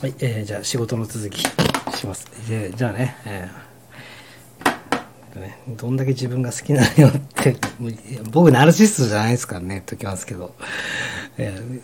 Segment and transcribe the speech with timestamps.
[0.00, 2.26] はい、えー、じゃあ仕事の続きします。
[2.48, 7.54] でじゃあね、えーね、どんだけ自分が好きなのよって、
[8.32, 10.54] 僕ナルシストじゃないですからね、言っときますけど、
[11.36, 11.80] えー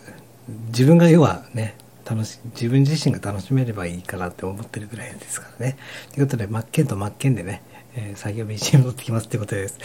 [0.69, 1.75] 自分が要はね、
[2.09, 5.75] 楽し、自分自身が楽しめればいいかなって思ってるぐらいですからね。
[6.13, 7.61] ということで、マッケンとマッケンでね、
[7.95, 9.77] えー作業 BGM 持ってきますってことです。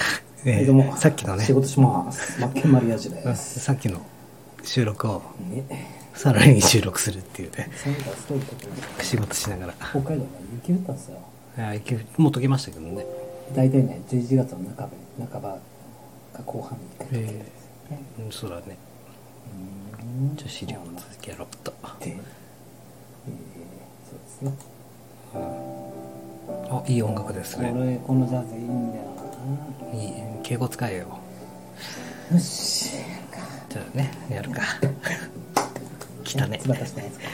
[0.46, 4.00] えーどうもさっきのね仕、事しますマッケンマリアージュですさっきの
[4.64, 7.70] 収録をねさらに収録するっていうね、
[9.00, 9.74] 仕事しながら。
[9.90, 10.26] 北海道ね
[10.66, 11.18] 雪降ったんですよ
[11.58, 13.04] あいけもう解けましたけどね。
[13.54, 15.58] 大体ね11月の半ば半ば
[16.34, 17.48] か後半に一回溶けるんですよ
[17.90, 18.76] ねうん、そうだね。
[20.30, 21.72] うんじゃあ資料の続きやろうと。
[22.00, 22.16] で、えー、
[24.08, 24.52] そうですね
[26.70, 27.68] あ、いい音楽ですこね。
[27.92, 29.04] れこのジャズいいんだよ
[29.94, 31.18] いい、敬語使えよ。
[32.30, 32.90] なよし
[33.72, 34.60] じゃあね、やるか。
[36.24, 36.58] 来たね。
[36.60, 37.26] つばたしてないですか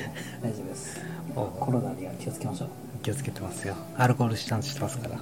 [0.43, 1.01] 大丈夫です
[1.35, 2.69] おコロナには気をつけましょう
[3.03, 3.75] 気をつけてますよ。
[3.97, 5.17] アルコールシタンしてますから。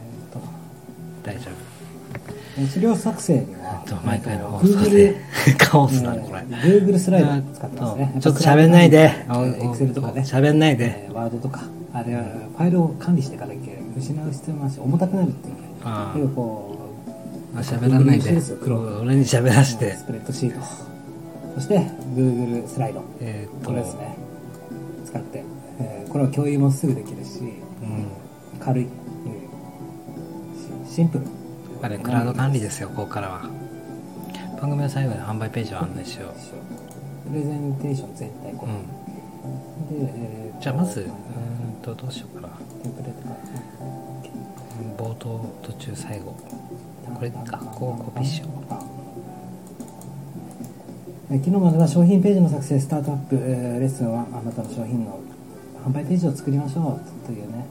[1.25, 1.51] 大丈
[2.71, 5.17] 資料作成には毎回の放送で。
[5.59, 6.41] カオスだね、これ。
[6.41, 9.13] Google スライド使ってますねうんちょっと喋んないで。
[9.31, 11.07] エクセルとかね喋んないで。
[11.09, 11.63] えーワードとか
[11.95, 12.23] あれは
[12.59, 13.61] ファイルを管理していかなきゃ
[13.97, 18.31] 失う必要もあるし重たくなるっていうねああ喋らないで
[19.01, 20.05] 俺に喋らうしてス。
[20.05, 20.61] プレッドシート
[21.57, 21.79] そして
[22.15, 24.15] Google スライドえーこれですね
[25.05, 25.43] 使って、
[25.81, 27.45] えーこれは共有もすぐできるしう
[27.85, 28.07] ん。
[28.61, 28.87] 軽い、
[30.89, 33.51] シンプルやっぱりクラウド管理ですよ、ここからは。
[34.61, 36.29] 番組の最後に販売ページを案内しよ
[37.29, 38.71] プレゼンテーション全体こう。
[38.71, 38.73] う
[40.01, 40.07] れ、ん。
[40.07, 41.09] で、えーじゃあまず、うん
[41.83, 42.49] と、どうしようかな。
[42.49, 43.37] ンプレートから
[44.97, 46.35] 冒頭、途中、最後。
[47.15, 48.96] これか、こうコピーしよう。
[51.31, 55.21] えー昨日までは商品ページの作成スタートアップ、えーレッスンはあなたの商品の
[55.85, 57.67] 販売ページを作りましょうというね、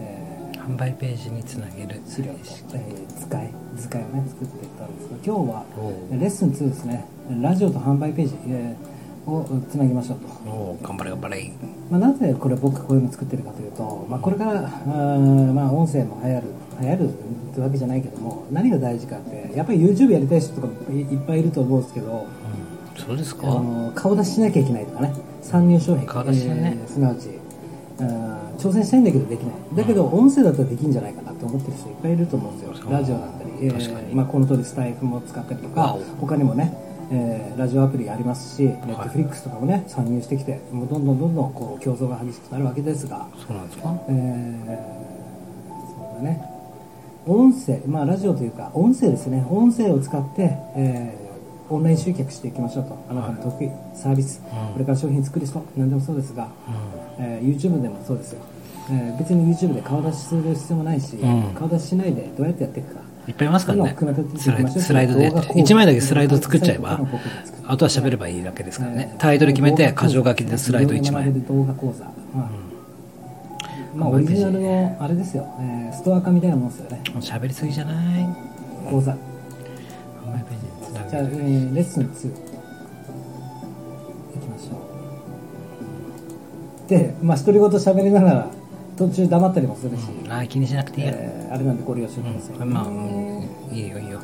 [0.00, 2.00] えー販売ページにつなげる。
[2.08, 2.38] 資料と、
[2.74, 5.64] えー図解図解をね作っていったんですが今日は
[6.12, 7.04] レッスン2ですね
[7.40, 8.96] ラジオと販売ページ、えー
[9.30, 11.52] をつなぎましょうと、おー頑張れ頑張れ。
[11.90, 16.46] まあ、なぜこれ僕こういうの作ってるかというと、まあ、これからあーまあ音声も流行る
[16.80, 17.12] 流行るっ
[17.54, 22.26] てわけじゃないけども何が大事かってやっぱり YouTube やりたい人とかいいっぱいいると思うんですけど
[22.96, 23.46] うん、そうですあか。
[23.48, 25.12] の顔出ししなきゃいけないとかね。
[25.42, 26.12] 参入障壁。
[26.12, 26.76] 顔出しね。
[26.80, 27.28] えーすなわち。
[28.58, 29.54] 挑戦したいんだけどできない。
[29.76, 32.90] だけど音声だったらできるんじゃないかなと思ってる人いっぱいいると思うんですよ。
[32.90, 36.76] ラジオだったり、えーまあ、この通りスタイフも使ったりとか他にもね、
[37.10, 43.94] えーラジオアプリありますし、ネットフリックスとかもね参入してきてもうどんどんどんどんこう競争が激しくなるわけですが、そうなんですか？
[44.08, 44.66] えー
[45.96, 46.55] そうだね
[47.26, 49.44] 音声まあラジオというか音声ですね。
[49.50, 51.26] 音声を使って、えー
[51.68, 52.96] オンライン集客していきましょうと。
[53.10, 56.48] あなたの得意、サービス、うんこれから商品作る人何でもそうですが、う
[57.18, 58.40] えー YouTube でもそうですよ、
[58.88, 61.42] えー別に YouTube で顔出しする必要もないし、うん。
[61.54, 63.00] 顔出ししないでどうやってやっていくか。
[63.00, 63.30] ん。
[63.30, 63.96] いっぱいいますからね。
[64.78, 65.28] スライドで。
[65.28, 65.42] 動画。
[65.42, 67.00] 構成1枚だけスライド作っちゃえば
[67.66, 69.16] あとは喋ればいいだけですからね。
[69.18, 71.32] タイトル決めて、箇条書きでスライド1枚。
[71.32, 72.65] 動画講座、まあ
[73.96, 77.00] まあ、オリジナルのあれですよ、えーストア化みたいなもんですよね。
[77.20, 78.28] 喋りすぎじゃない？
[78.90, 79.16] 講座。
[81.10, 81.26] じゃあ、え。
[81.26, 82.08] ーレッスン2い
[84.38, 84.76] きましょ
[86.86, 86.88] う。
[86.88, 88.50] でまあ独り言喋りながら
[88.96, 91.14] 途中黙ったりもするし、ああ、気にしなくていいよ。
[91.16, 94.20] えーあれなんでご了承ください、うん、まあ、うん、いいよいいよ。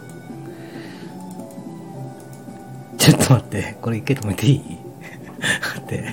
[2.99, 4.61] ちょっと待って、これ一回止めていい？
[5.75, 6.05] 待って。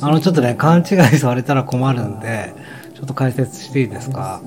[0.00, 2.52] あの、ちょっとね、勘違いされたら困るんで、
[2.96, 4.40] ちょっと解説していいですか？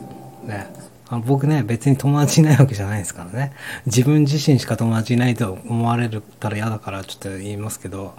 [0.43, 0.67] ね。
[1.07, 3.53] あの僕ね、別に友達いないわけじゃないですからね。
[3.85, 8.15] 自分自身しか友達いないと思われたら嫌だからちょっと言いますけど、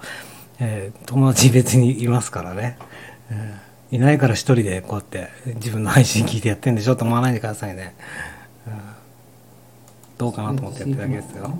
[0.60, 2.78] えー友達別にいますからね。
[3.30, 7.96] えーいないから一人でこうやって自分の配信聞いてやってんでしょと思わないでくださいね。
[8.68, 8.74] うん
[10.16, 11.50] どうかなと思ってやってるだけですよ。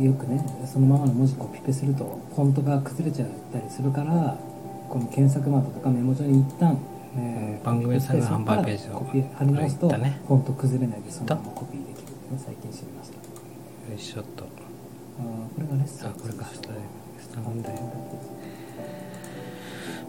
[0.00, 4.38] よくねそのままの文字コピペするとフォントが崩れちゃったりするから
[4.88, 6.78] この検索窓とかメモ帳に一旦、
[7.16, 10.20] えー番組サイトの販売ページをコピー貼り直すと、ね。
[10.26, 13.16] フォント崩れないでそのままコピーできるのを最近知りました。
[13.16, 13.22] よ
[13.96, 14.44] いしょっと。
[14.44, 16.68] あーこれがレッスンあ、これか、スタ
[17.20, 17.74] スタンド FM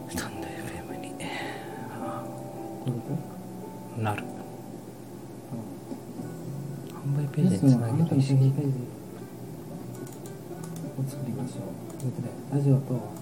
[0.10, 1.14] スタンド FM に。
[4.04, 4.24] なる。
[6.94, 8.38] 販売ペレージにつなげる意識を
[11.10, 11.62] 作りましょ
[12.54, 12.56] う。
[12.56, 13.19] ラジオと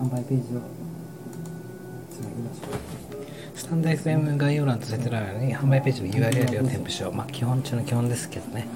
[0.00, 0.60] 販売ページを
[2.10, 7.12] つなぎましょうスタンド FM 概要欄と説明欄に販売ページの URL を添付しよう。
[7.12, 8.66] まあ、基本中の基本ですけどね。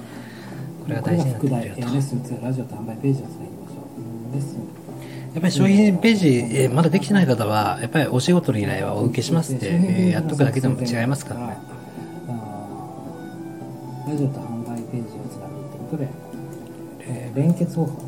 [0.83, 1.59] これが大事になってくるよ。
[1.59, 4.01] これが副題えーレッスン2ラジオと販売ページをつなぎましょう。
[4.01, 4.31] うん。
[4.31, 4.57] レッスン
[5.33, 11.39] やっぱり商品ページ、えーまだできてない方は、やっぱりお仕事の依頼はお受けしますって、えーやっとくだけでも違いますから。
[11.47, 11.57] ね。
[14.07, 16.07] ラジオと販売ページをつなぐってことで、
[17.07, 18.04] えー連結方法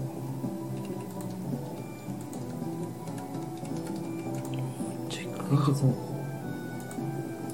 [5.50, 5.94] 連結方法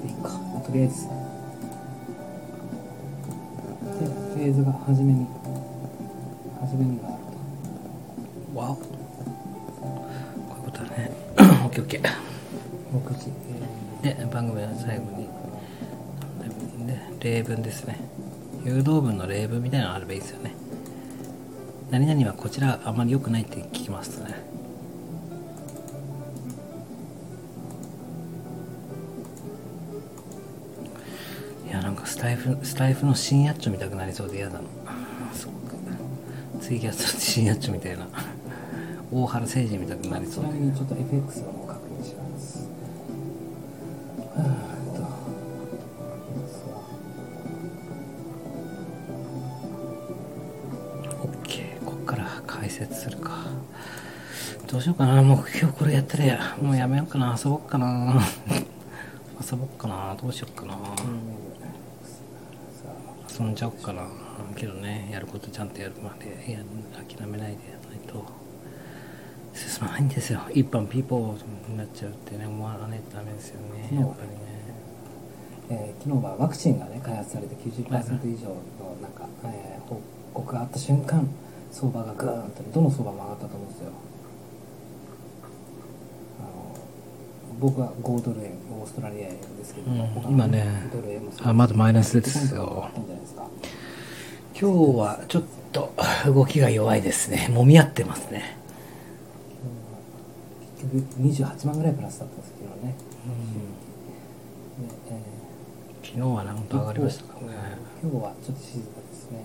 [0.02, 0.28] でいいか
[0.64, 1.08] とりあえず
[3.98, 5.26] でフェーズが初めに
[6.60, 7.16] 初めにがある
[8.52, 8.74] とわお。
[8.74, 8.82] こ
[10.50, 11.10] ういうことだね。
[11.38, 12.02] オッケーオッケー。
[12.94, 13.32] 6時、
[14.02, 15.28] で、番組の最後に、
[17.20, 17.98] で例文ですね。
[18.64, 20.54] 誘導文の例文みたいなのがあればいいですよね。
[21.90, 24.53] 何々はこちらあまり良くないって聞きますとね。
[32.14, 34.60] スタイフ、スタイフの新ヤッチョ見たくなりそうで嫌だな。
[35.32, 35.74] すごく。
[36.60, 38.06] ツイキャスの新ヤッチョみたいな。
[39.10, 40.44] 大原誠治見たくなりそう。
[40.44, 40.50] で。
[40.50, 42.68] なみにちょっと FX を確認します。
[52.94, 53.44] するか。
[54.70, 55.20] どうしようかな。
[55.22, 57.36] もう今日これやったらやもうやめようかな。
[57.36, 58.22] 遊ぼっかな。
[59.42, 60.16] 遊ぼっかな。
[60.22, 60.74] どうしようかな。
[60.74, 60.93] 遊
[63.54, 64.02] んじゃおっかな。
[64.56, 65.94] けどねやることちゃんとやる。
[66.02, 66.58] までいや
[67.08, 68.24] 諦めないでやらないと。
[69.54, 70.40] 進まないんですよ。
[70.52, 73.88] 一般ピーポーになっちゃうってね思わないとダメですよね。
[73.98, 74.44] やっぱりね。
[75.70, 77.88] えー昨日はワクチンがね開発されて90%
[78.28, 80.00] 以上のなんか、えー報
[80.34, 81.26] 告があった瞬間
[81.70, 83.92] 相場がグーンとどの相場も上がったと思うんですよ
[86.40, 86.42] あ
[87.53, 90.66] の僕は5ドル円オーストラリア円ですけど、うん今ね
[91.42, 92.62] あまだマイナスですよ。
[92.62, 93.48] 1ポイント上がったんじゃないですか？
[94.60, 95.94] 今日はちょっと
[96.26, 97.48] 動きが弱いですね。
[97.50, 98.58] 揉み合ってますね。
[100.78, 102.94] 結局28万ぐらいプラスだったんですけどね、
[104.78, 107.54] でえー昨日はなんと上がりましたからね。
[108.02, 109.38] 今日はちょっと静かですね。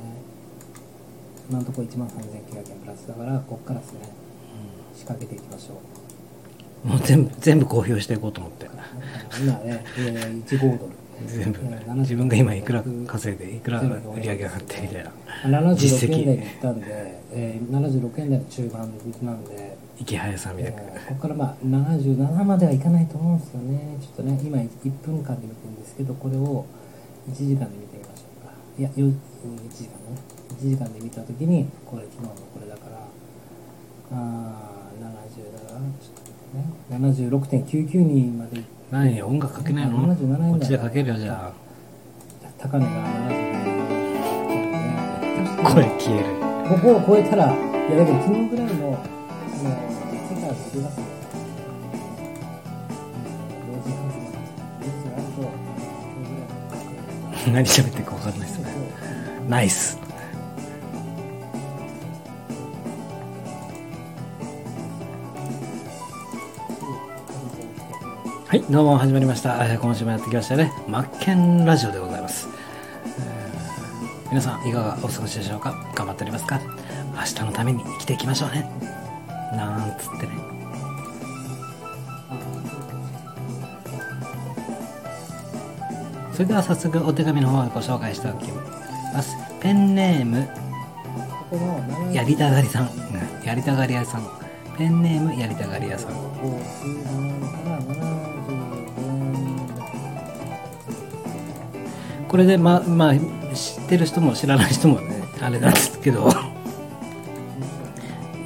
[1.49, 4.11] 今のところ1万3900円プラスだからここからですね。
[4.93, 5.77] 仕掛けていきましょう
[6.83, 8.69] もう全部全部公表していこうと思って。
[9.41, 10.93] 今ね、えー、1号ドル。
[11.27, 11.59] 全部。
[11.63, 15.11] えー自分が今いくら稼いでいくら売り上げ上がってみたいな。
[15.43, 16.85] 76円台に行ったんで、
[17.31, 18.91] えー、76円台の中盤
[19.23, 20.81] なんで、池早さんみたいな。
[20.81, 23.97] えーここからまあ77まではいかないと思うんですよね。
[23.99, 26.65] ちょっとね今1分間で見てるんですけどこれを
[27.29, 28.53] 1時間で見てみましょうか。
[28.77, 29.11] いやよ1
[29.69, 30.21] 時間ね。
[30.61, 33.07] 1時間で見た時にこれ昨日のこれだから。
[34.11, 36.63] あー70だからちょっとね。
[36.91, 38.61] 76.992まで。
[38.91, 40.51] 何音楽かけないの？77円台。
[40.51, 41.51] こっちでかけるよじゃ
[42.57, 43.59] 高値が77円。
[45.65, 46.25] あ声消える。
[46.69, 49.69] ここを超えたら、いやだけど昨日ぐらいの、あの、
[50.29, 50.99] 世界を出ます。
[50.99, 51.05] よ。
[53.65, 54.25] 同時発言。
[54.79, 55.47] 4時あると、今
[56.15, 56.33] 日ぐ
[57.45, 58.65] らい何喋ってるか分かんないですね。
[59.47, 59.98] ナイス
[68.49, 69.63] はいどうも始まりました。
[69.77, 70.73] 今週もやってきましたね。
[70.87, 72.47] マッケンラジオでございます、
[73.19, 75.75] えー皆さんいかがお過ごしでしょうか？
[75.93, 76.59] 頑張っておりますか？
[77.13, 78.67] 明日のために生きていきましょうね。
[79.55, 80.31] なんつってね。
[86.33, 88.51] それでは早速お手紙の方をご紹介しておき
[89.13, 89.37] ます。
[89.61, 90.49] ペンネーム
[92.11, 92.89] やりたがりさん。
[93.45, 94.27] やりたがり屋さん。
[94.75, 96.13] ペンネームやりたがり屋さん。
[102.39, 103.15] れでままあ
[103.53, 106.29] 知ってる人も知らない人もねあれなんですけど。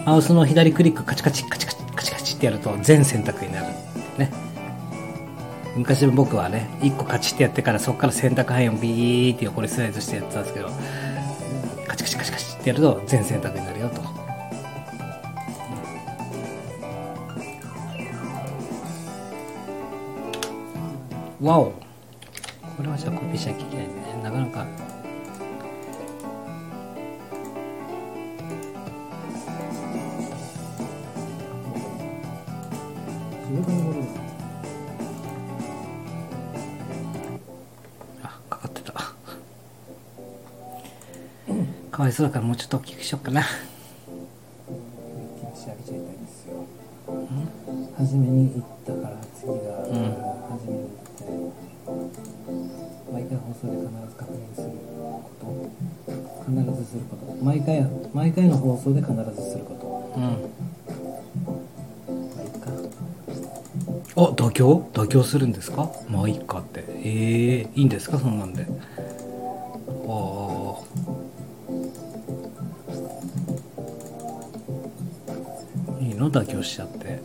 [0.05, 3.67] マウスの左クリックカチカチカチカチカチカチってやると全選択になる
[4.17, 4.29] ね。
[5.77, 10.69] 昔僕はね1個カチってやってからそこから選択範囲をビーって横にスライドしてやってたんですけど
[11.87, 14.01] カチカチカチカチってやると全選択になるよと。
[21.41, 21.82] わお。
[22.75, 23.93] これはじゃあコピーしなきゃいけないね。
[24.23, 24.65] なかなか。
[38.23, 38.91] あかかってた。
[41.91, 43.43] かわいそうだからもうちょっと大きくしよっかな。
[43.43, 43.49] 仕
[45.67, 46.65] 上げちゃいたいんですよ。
[47.97, 48.63] 初めに
[57.43, 60.13] 毎回毎回の放送で必ずすること。
[60.15, 60.23] うん。
[60.23, 60.29] ま
[62.39, 62.69] あいいか
[64.15, 64.89] あ妥協？
[64.93, 65.91] 妥協するんですか？
[66.09, 66.85] まあいいかって。
[66.87, 68.17] ええー、いいんですか？
[68.17, 68.65] そんなんで。
[68.65, 68.69] ああ。
[76.01, 76.31] いいの？
[76.31, 77.19] 妥協しちゃって。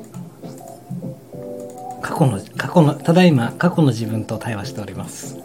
[2.03, 5.38] 過去の過去のただいま過去の自分と対話しております。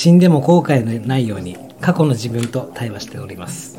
[0.00, 3.78] 死んでも後悔のないように過去の自分と対話しております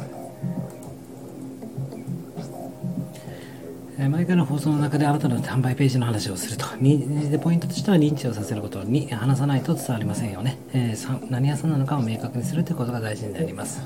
[3.97, 6.65] 前回の放送の中で新たな販売ページの話をすると。
[6.77, 10.59] でポイントとしては認知をさせることに話さないと伝わりませんよね。
[10.73, 13.81] えー、何屋さんなのかを明確にするということが大事になります。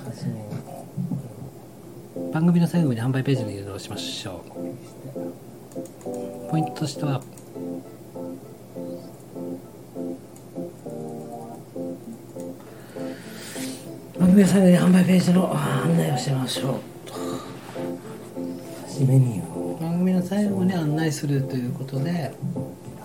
[2.33, 4.43] 番組の最後に販売ページに移動しましょ
[6.47, 6.51] う。
[6.51, 7.21] ポイントとしては、
[14.43, 16.81] さん販売ページの案内をしましょう
[19.79, 22.33] 番組の最後に案内するということで、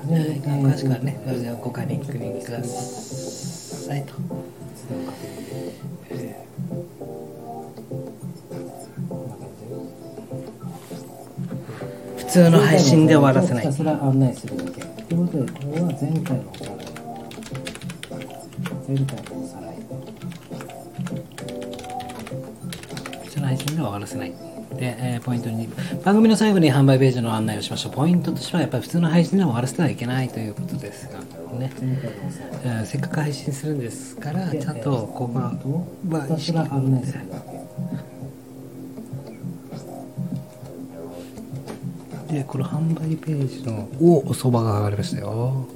[0.06, 1.20] 詳しくはね
[1.62, 2.04] ご確認
[2.44, 4.14] くださいと。
[12.16, 13.64] 普通の配信で終わらせない。
[13.64, 14.80] ひたすら案内するだけ。
[14.80, 16.76] ということで、これは前回のおさらい。
[18.88, 19.69] 前回のおさらい。
[23.50, 24.30] 配信では終わらせない。
[24.30, 24.37] で、
[24.80, 26.04] えー、ポイント2。
[26.04, 27.92] 番組の最後に販売ページの案内をしましょう。
[27.92, 31.19] ポイントとしては、やっぱり普通の配信では終わらせてはいけないということですが、
[31.59, 31.73] ね。
[32.62, 35.52] えー、せっかく配信するんですから、ちゃんと、こう、まあ、
[36.09, 37.02] まあ、意識をね。
[42.30, 45.66] で、この販売ページの、お、おそばが上がりましたよ。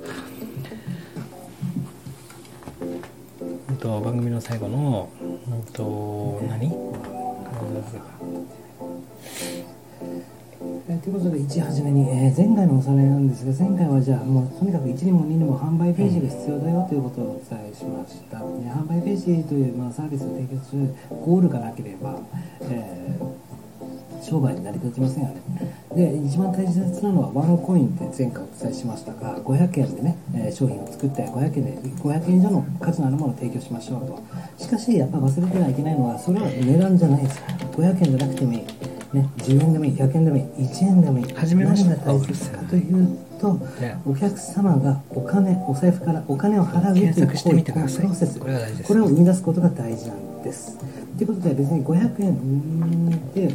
[3.84, 6.93] と番組の最後の、うんと、何？
[7.84, 7.98] わけ。
[10.88, 18.38] えということで、一初めに、えー、前回のおさらいなんですが、前回はじゃあ、もうとにかく1にも2にも販売ページが必要だよということをお伝えしました。
[18.40, 22.18] ね、販売ページという、まあ、サービスを提供するゴールがなければ、
[22.62, 25.40] えー、商売になり立ちませんよね。
[25.94, 34.22] で一番大切なのはワンコインって前回お伝えしましたが500円でね、えー、商品を作って500円で500円以上の価値のあるものを提供しましょうと
[34.58, 37.42] しかしやっぱ忘れてはいけないのはそれは値段じゃないです
[37.76, 38.58] 500円じゃなくてもいい、
[39.14, 39.92] ね、10円でもいい。
[39.92, 40.42] 100円でもいい。
[40.44, 41.26] 1円でもいい。
[41.54, 43.60] めまし何が大切かというと
[44.06, 48.40] お客様がお金お財布からお金を払うというこのプロセス。
[48.40, 48.46] こ
[48.94, 50.76] れを生み出すことが大事なんです。
[51.16, 53.48] ということで別に500円で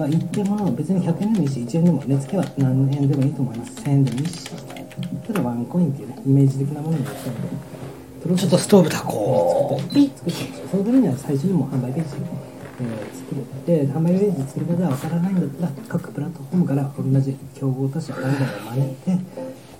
[0.00, 3.72] は言っても別に100円でもいいし1円でも値付けは何円でもいいと思います。
[3.82, 4.50] 1000円でもいいし。
[5.26, 7.73] ただワンコインっていうねイメージ的なものになっちゃうんで。
[8.24, 9.94] ちょっとストーブ炊こう。
[9.94, 10.70] ピッピッ。
[10.70, 12.16] そのためには最初にも販売ページ、
[12.80, 13.44] えー、作る。
[13.66, 19.18] で、販売ページ作り方がわからないんだったら、各プラットフォームから同じ競合他社、誰を真似て、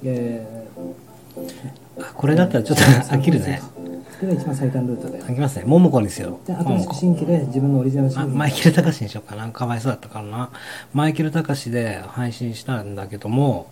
[0.04, 3.62] えー、これだったらちょっと飽きるね。
[4.20, 5.22] それが一番最短ルートで。
[5.22, 5.64] 飽きますね。
[5.66, 6.38] 桃子にしよ。
[6.46, 8.28] で、新新規で自分のオリジナル。
[8.28, 9.48] マイケル・タカシにしようかな。
[9.50, 10.50] かわいそうだったからな。
[10.92, 13.66] マイケル・タカシで配信したんだけども、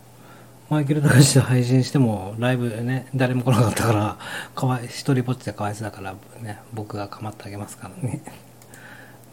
[0.72, 4.16] マイケル・ダンシと配信しても、ライブね、誰も来なかったから、
[4.54, 8.22] かわい、一人ぼっちでかわいそうだから、ね、僕が構ってあげますからね。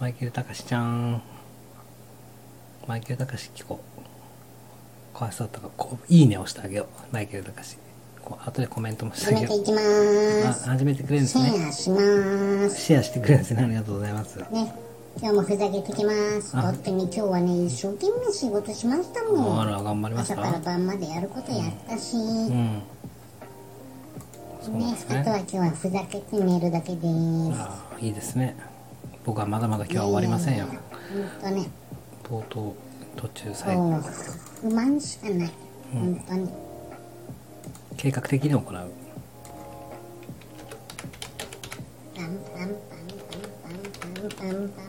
[0.01, 1.21] マイケル・タカシちゃん。
[2.87, 3.79] マイケル・タカシ聞こ
[5.15, 5.17] う。
[5.17, 7.13] かわいそうだったから、こう、いいねをしてあげよう。
[7.13, 7.77] マイケル・タカシ。
[8.25, 9.65] こう、後でコメントもしてあげよう。
[10.67, 11.51] 始めてくれるんですね。
[11.51, 12.81] シェアします。
[12.81, 13.63] シェアしてくれるんですね。
[13.63, 14.39] ありがとうございます。
[14.51, 16.53] ね今日もふざけてきます。
[16.53, 19.61] だってね今日はね一生懸命仕事しましたもん。
[19.61, 22.81] あら頑張りまし朝から晩までやることやったし、うん。
[24.65, 24.79] うん。
[24.79, 27.05] ねであとは今日はふざけて寝るだけです。
[27.59, 28.55] ああいいですね。
[29.25, 30.67] 僕はまだまだ今日は終わりませんよ。
[31.41, 31.69] 当ね
[32.23, 32.73] とうとう
[33.17, 33.97] 途中最後。
[33.97, 34.03] う。
[34.61, 35.51] 不満しかない、
[35.91, 36.49] 本当に。
[37.97, 38.63] 計画的に行う。
[38.63, 38.83] パン
[42.15, 44.88] パンパンパンパンパンパンパン。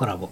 [0.00, 0.30] コラボ。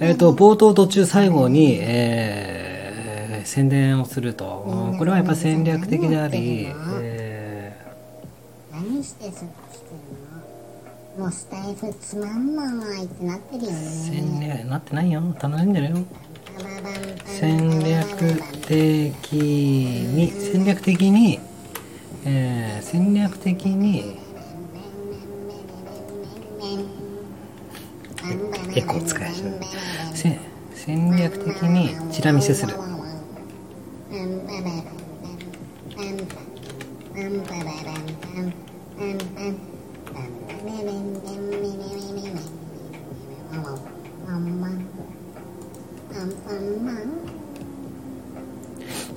[0.00, 4.90] えっ、と、冒頭途中最後に、えー、宣伝をすると。
[4.90, 6.66] うんこれはやっぱ戦略的であり、
[7.00, 7.80] え
[8.72, 14.48] 何してそっちしてんのもうスタイフつまんないってなってるよー、戦ね。
[14.58, 15.22] 略なってないよ。
[15.40, 15.96] 楽しんでるよ。
[16.58, 16.64] パ
[17.24, 21.38] 戦略的に戦略的に、
[22.24, 24.23] えー戦略的に
[28.76, 29.56] エコー使い始める
[30.14, 30.36] せ
[30.74, 32.74] 戦略的にチラ見せする。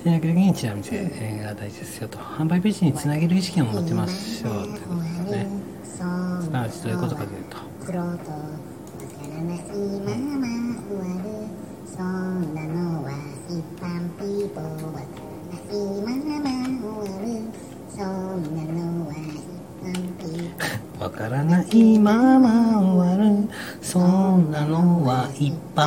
[0.04, 1.04] 戦略的にチラ見せ
[1.44, 2.20] が大事ですよと。
[2.20, 5.48] 販売ページにつなげる意識を持ちましょうということですね。
[5.84, 6.00] す
[6.52, 7.66] なわちどういうことかというと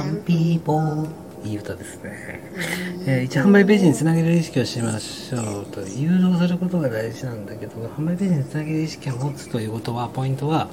[0.01, 1.09] 一般ピーポー
[1.45, 2.13] いい歌ですね、
[3.07, 5.81] えー一販売ページにつなげる意識をしましょうと。
[5.81, 10.69] 誘導することが大事なんだけど販売ページにつなげる意識を持つということはポイントは、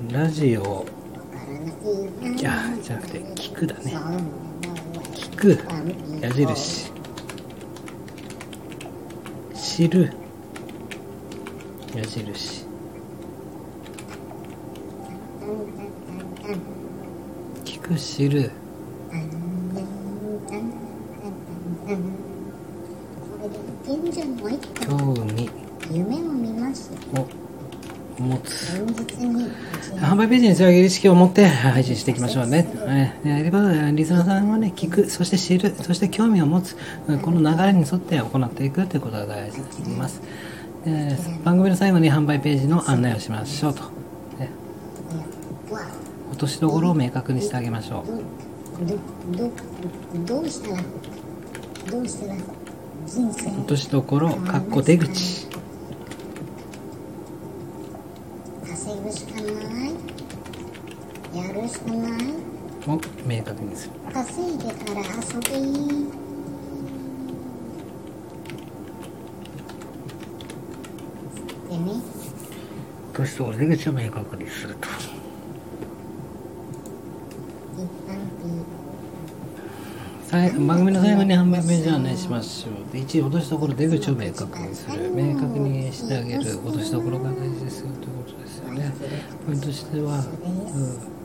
[0.00, 0.84] うん、ラジオ。
[2.22, 3.96] いやじゃなくて聞くだね。
[5.14, 5.58] 聞く。
[6.20, 6.92] 矢印。
[9.54, 10.12] 知る。
[11.94, 12.61] 矢印
[17.64, 18.50] 聞く知る。
[24.80, 25.50] 興味。
[25.90, 27.26] 夢を見ますを
[28.20, 28.72] 持つ
[29.96, 32.66] 販売ページにつなげる意識を持って配信していきましょうね。
[33.24, 34.48] えればリスナーさん。
[34.48, 36.76] はね、聞く、そして知る、そして興味を持つ、
[37.22, 40.20] この流れに沿って行っていくということが大事になります。
[41.44, 43.82] 番組の最後に販売ページの案内をしましょうと。
[44.38, 44.50] ね
[45.70, 45.80] わ
[46.42, 48.06] としどころを明確にしてあげましょう。
[48.84, 48.96] ど
[49.38, 49.48] ど
[50.26, 50.82] どうしたら
[51.88, 52.34] どうしたら
[53.06, 55.46] 人生落としどころ、かっこ出口。
[58.66, 59.42] 稼ぐしかな
[59.86, 59.92] い？
[61.32, 62.12] やるしかない
[62.88, 63.92] を明確にする。
[64.12, 65.50] 稼いでから遊び
[71.68, 72.02] でね
[73.12, 74.88] 落としどころ、出口を明確にすると。
[77.74, 78.44] 一般ピ
[80.21, 82.92] さい番組の最後に販売ページを案内しましょう。
[82.92, 85.10] で1落としどころ、出口を明確にする。
[85.14, 86.40] 明確にしてあげる。
[86.40, 88.92] 落としどころが大事ですよということですよね。
[89.46, 91.22] ポイントとしては、うん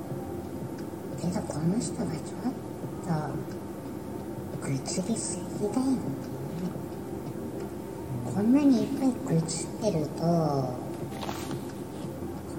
[1.17, 2.53] けどこの人はちょっ
[4.61, 5.97] と愚痴りすぎだよね
[8.23, 10.27] こんなにいっぱい愚痴ってるとこ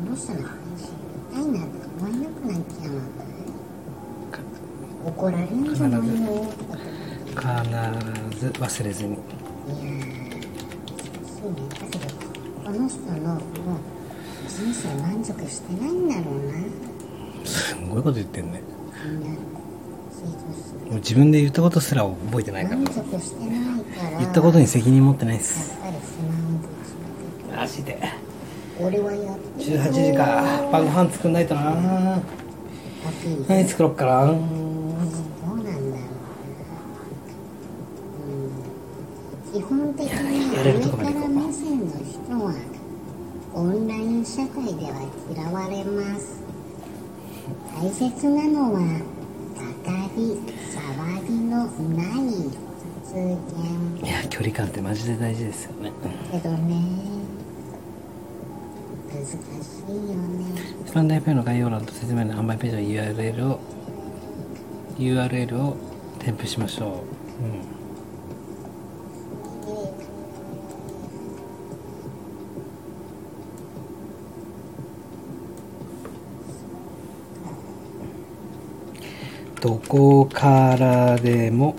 [0.05, 0.91] の人の話
[1.31, 2.93] 見たいなって思えなくなっちゃう
[5.09, 6.07] 怒られんじゃないの
[7.31, 9.15] 必ず忘れずに。
[9.15, 10.51] いやーし
[11.41, 11.69] いね。
[11.69, 12.05] だけど
[12.65, 13.41] この人のもう
[14.49, 18.61] 人生満足してないんだろうなすんごいこと言ってんね。
[20.89, 22.77] もう自分で言ったことすら覚えてないから。
[22.77, 25.73] 満足してないから言ったことに責任持ってないでやす。
[25.77, 27.99] っぱりマジで。
[28.81, 30.69] 俺はやってるぞ18時か。
[30.73, 32.17] 晩ご飯作んないとな。
[32.17, 32.21] ア
[33.23, 34.27] ピールはい、作ろっかな。
[34.27, 35.97] どうなんだろうな
[38.29, 42.55] うん基本的にやれる上かとこまで行こうら目線の人は
[43.55, 46.43] オンライン社会では嫌われます
[47.81, 48.79] 大切なのは
[49.83, 50.39] かかり
[50.71, 52.49] 障りのない
[53.03, 55.91] 発言いや、距離感ってマジで大事ですよね。
[56.31, 56.81] けどね
[59.13, 59.33] 難し
[59.89, 60.45] いよね
[60.87, 63.61] スタンド FM の概要欄と説明の販売ページの URL を
[64.97, 65.77] URL を
[66.21, 67.03] 添付しましょ
[67.41, 67.45] う。
[67.45, 67.78] うん
[79.61, 81.75] どこからでも。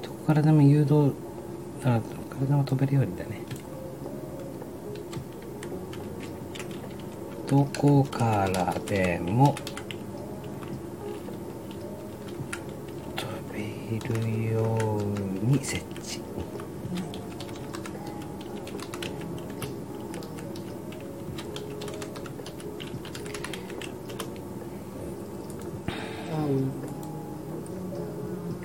[0.00, 1.12] どこからでも誘導
[1.84, 3.51] あどこからでも飛べるようにだね。
[8.86, 9.54] でも
[13.16, 13.58] 飛べ
[14.20, 15.02] るよう
[15.46, 16.20] に設置。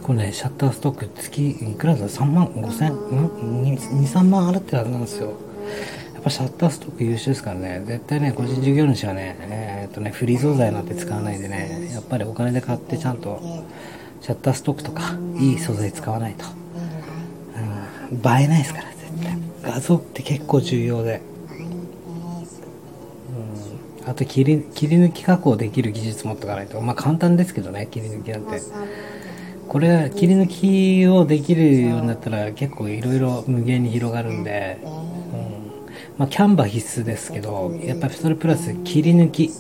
[0.02, 5.34] これねシャッターストック月いくらだ？3万5千？23万払ってるはずなんですよ。
[6.14, 7.84] やっぱシャッターストック優秀ですからね。
[7.86, 9.67] 絶対ね個人事業主はね、えー
[9.98, 13.42] とねフリー素材なんて使わないでねやっぱりお金で買ってちゃんと
[14.22, 16.46] シャッターストックとかいい素材使わないと、
[18.12, 19.38] うん、映えないですから絶対。
[19.64, 21.22] 画像って結構重要で。
[24.04, 24.10] うん。
[24.10, 26.80] あと切り切り抜き加工できる技術持っておかないと。
[26.82, 28.62] まあ簡単ですけどね切り抜きなんて。
[29.68, 34.92] これは切り抜きをできるようになったら結構いろいろ無限に広がるんで、うん。
[36.18, 39.52] まあ、キャンバー必須ですけどやっぱりそれプラス切り抜き。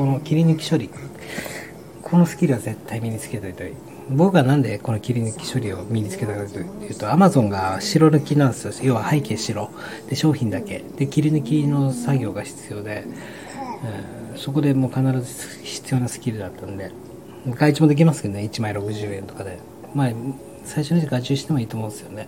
[0.00, 0.88] この切り抜き処理。
[2.00, 3.74] このスキルは絶対身につけといたい。
[4.08, 8.72] 僕はなんでこの切り抜き処理を身につけたかというと Amazon が白抜きなんですよ。
[8.82, 9.68] 要は背景白。
[10.08, 10.82] で商品だけ。
[10.96, 13.04] で切り抜きの作業が必要で、
[14.32, 14.38] うん。
[14.38, 16.90] そこでもう必ず必要なスキルだったんで。
[17.50, 18.48] 外注もできますけどね。
[18.50, 19.58] 1枚60円とかで。
[19.94, 20.12] まあ
[20.64, 22.26] 最初に外注してもいいと思うんですよね。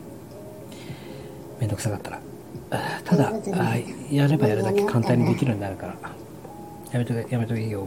[1.58, 2.20] めんどくさかったら。
[3.06, 3.32] ただ
[4.10, 5.96] やればやるだけ簡単にできるようになるから。
[6.92, 7.86] やめとけやめとけいいよ。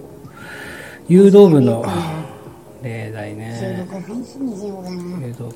[1.07, 1.85] 誘導部の
[2.81, 3.85] 例題収ね。
[5.21, 5.55] 誘導部こ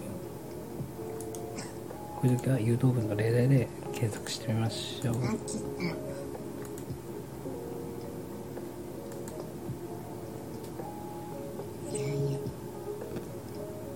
[2.24, 5.16] ういう時は誘導部の例題で検索してみましょう。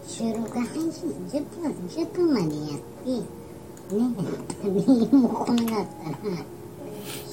[0.07, 0.89] 収録配信
[1.27, 3.23] 10分10分までやってね
[4.63, 4.65] え
[5.15, 5.79] もうこんなったら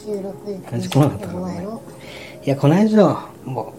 [0.05, 1.83] 収録感じ来なかった終のわろ
[2.45, 3.73] いやこないでしょも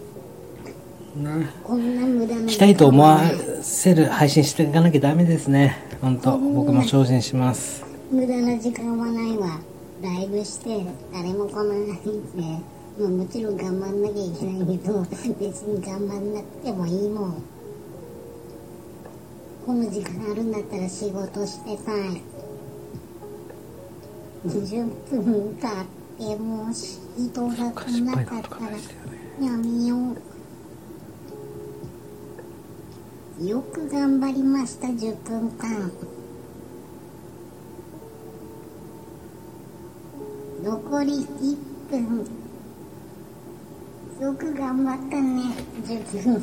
[1.16, 2.76] うなうこんな無駄な来たい。
[2.76, 3.20] と思わ
[3.60, 5.76] せる配信していかなきゃダメですね。
[6.00, 7.84] 本当僕も精進します。
[8.10, 9.60] 無駄な時間はないわ。
[10.02, 11.92] ライブして誰も来ないで、
[12.98, 17.42] まあ、もちろん頑張んなきゃいけないけど別に頑張んなくてもいいもん。
[19.66, 21.92] この時間あるんだったら仕事してさ
[24.44, 25.70] 20分経っ
[26.18, 26.72] てもう
[27.16, 29.96] 人が来なかったらやめよ
[33.40, 34.88] うよく頑張りました。
[34.88, 35.50] 10分。
[35.52, 35.90] 間
[40.62, 41.56] 残り1
[41.90, 42.26] 分
[44.20, 46.42] よく頑張ったね10分。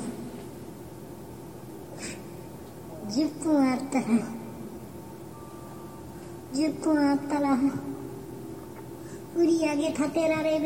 [3.10, 4.00] 10分あった。
[4.00, 4.39] ら
[6.54, 7.58] 10分あったら
[9.36, 10.66] 売り上げ立てられる。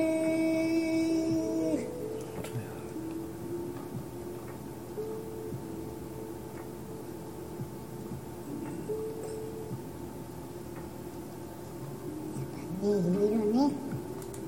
[12.83, 13.71] ねいろいろね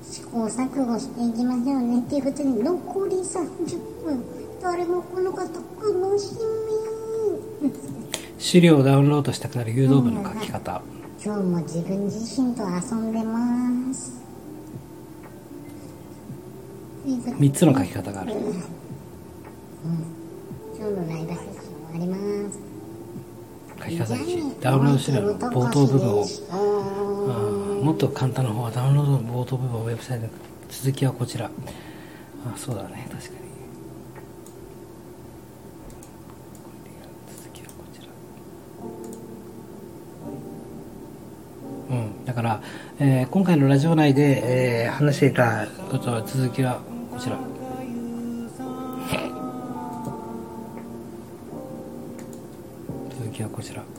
[0.02, 4.24] 試行錯誤していきましょうねっていうことに残り30分。
[4.62, 6.34] 誰も来なかった楽し
[7.60, 7.70] み。
[8.38, 10.82] 資料をダウンロードしたくなる誘導部の書き方。
[11.22, 14.24] 今日も自分自身と遊んでます。
[17.04, 18.32] 3つの書き方がある。
[18.32, 18.40] 今
[20.76, 21.46] 日のライブ配信
[21.90, 22.16] 終わりま
[22.50, 22.58] す。
[23.78, 25.38] 書き方1ダウンロード資料の。
[25.38, 26.24] 冒頭部分を。
[27.78, 27.84] うん。
[27.84, 30.32] もっと簡単な方はダウンロードの冒頭部分をウェブサイトで
[30.68, 31.46] 続きはこちら。
[31.46, 31.50] あ
[32.56, 33.08] そうだね。
[33.10, 33.45] 確かに
[43.30, 47.36] 今回のラジオ内で、えー話していたことは続きはこちら。
[53.18, 53.95] 続きはこちら。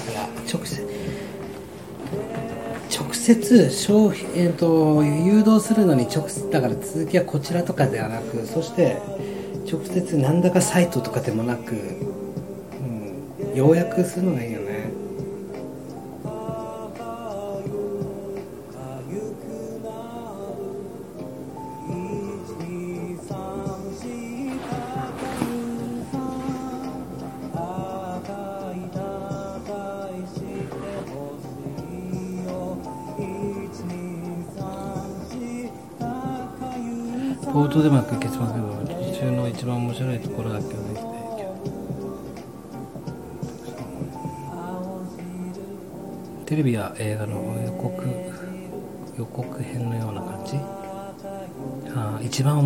[0.00, 0.82] から直接
[2.90, 8.98] 直接消費、えー、と誘導するのに直接だから続きはこちらとかではなくそして
[9.70, 14.61] 直接何だかサイトとかでもなく、うん、要約するのがいいよ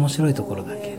[0.07, 0.96] 面白いところだけ。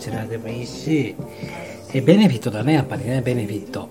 [0.00, 1.14] ちらでもいいし
[1.92, 3.90] えベネフィットだねやっぱりねベネフィット。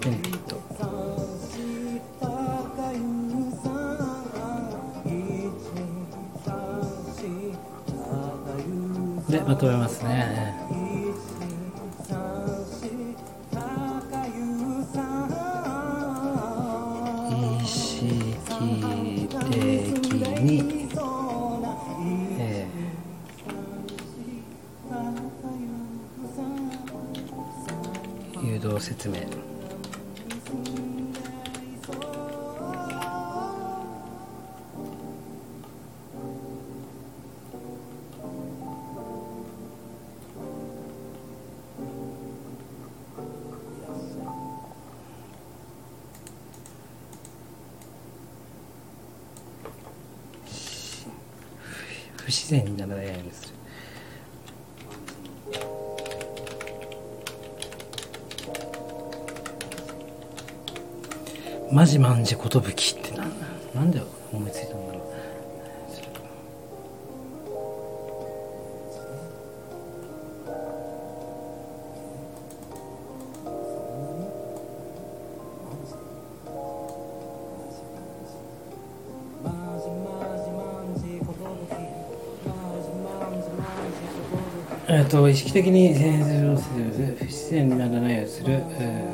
[0.00, 0.56] ベネフィット。
[9.30, 10.77] でまとめますね。
[28.98, 29.57] 誘
[61.98, 63.32] マジマンジことぶきってなん
[63.74, 64.00] なんで
[64.32, 65.02] 思いついたんだろう。
[84.90, 89.07] えっと意識的に先生をする不自然にならないようにする、えー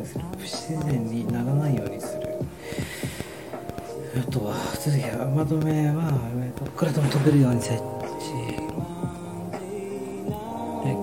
[0.00, 2.20] 誘導説明する不自然にならないようにする。
[4.18, 6.10] あとは続きはまとめは
[6.42, 7.90] えーどっからでも飛べるように設置。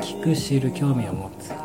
[0.01, 1.56] 聞く知る興味を持つ。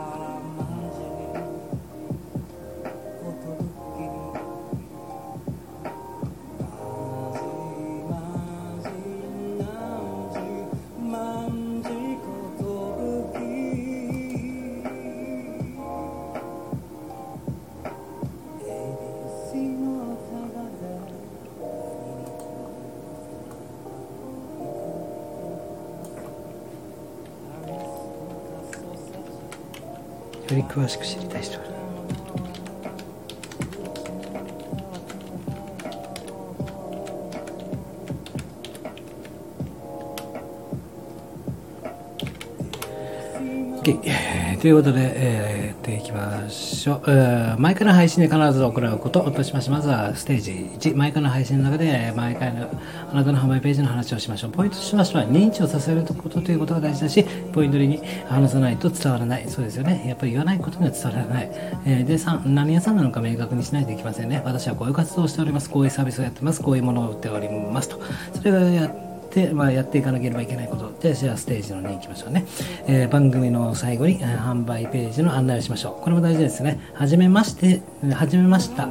[46.83, 47.03] しょう。
[47.07, 50.51] えー毎回の配信で必ず行うこととしまして、まずはステージ
[50.91, 52.69] 1、毎回の配信の中で、毎回の
[53.13, 54.51] あなたの販売ページの話をしましょう。
[54.51, 59.49] ポイントとしましては、認知をさせることということが大事だし、ポイントに話さないと伝わらない。
[59.49, 60.05] そうですよね。
[60.07, 61.51] やっぱり言わないことには伝わらない。
[61.87, 64.43] えーで、3、何屋さんなのか明確にしないといけませんね。
[64.45, 65.71] 私はこういう活動をしております。
[65.71, 66.63] こういうサービスをやってます。
[66.63, 68.01] こういうものを売っておりますと。
[68.35, 68.91] それがや
[69.33, 72.47] て、まあ、やっていかなければいけないことでじゃあステージの2行きましょうね、
[72.87, 76.03] えー番組の最後に、えー販売ページの案内をしましょう。
[76.03, 76.81] これも大事ですね。
[76.95, 78.89] はじめましてえーはじめました、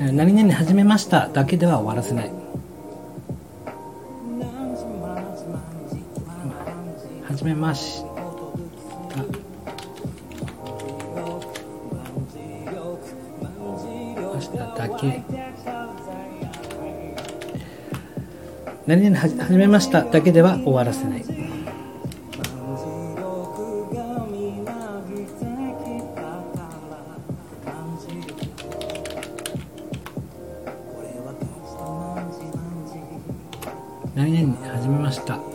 [0.00, 1.28] えー何々はじめました。
[1.28, 2.32] だけでは終わらせない。
[7.28, 8.13] はじめました
[18.86, 21.24] 何々始めましただけでは終わらせない。
[34.14, 35.53] 何々始めました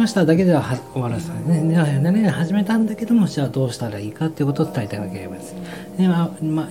[0.00, 5.54] ましただけではは終わらせない、ね、何々始めたんだけどもじゃあどうしたらいいかっていうことを伝えてあげればいいです
[5.98, 6.66] で、まあまあ、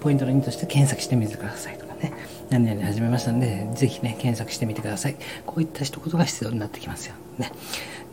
[0.00, 2.12] ポイントの2として検索してみてくださいとかね
[2.48, 5.16] 何々始めましたんでぜひね検索してみてください。
[5.44, 7.16] こういった一言が必要になってきますよ。
[7.38, 7.50] ね。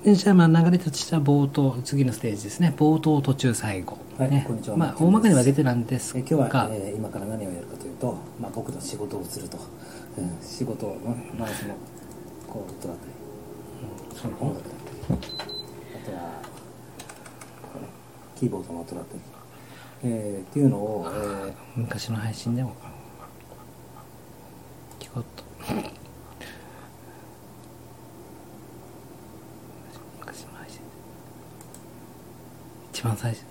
[0.03, 2.73] でじゃあまあ流れとしては冒頭次のステージですね。
[2.75, 4.77] 冒頭途中最後、はいねこんにちは。
[4.77, 6.19] まあ大まかに分けてなんですが。
[6.19, 9.60] え今日は、えー今から何をやるかというと、まあ、僕の仕事をすると、
[10.17, 10.95] うん仕事の
[11.38, 11.75] マウスの
[12.47, 13.22] コードだったり、
[14.23, 15.19] その音楽だったり
[16.01, 16.41] あとは
[18.38, 19.19] キーボードの音だったり、
[20.05, 22.73] えーっていうのを、えー昔の配信でも
[24.99, 25.43] 聞こっと
[30.19, 30.79] 昔の配信
[32.93, 33.43] 一番最初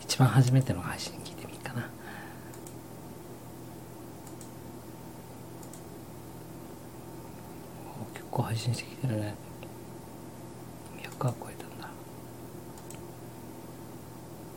[0.00, 1.88] 一番初めての配信聞いてみっかな。
[8.02, 9.43] お結構配信してきてるね
[11.24, 11.88] 100は超えたんだ。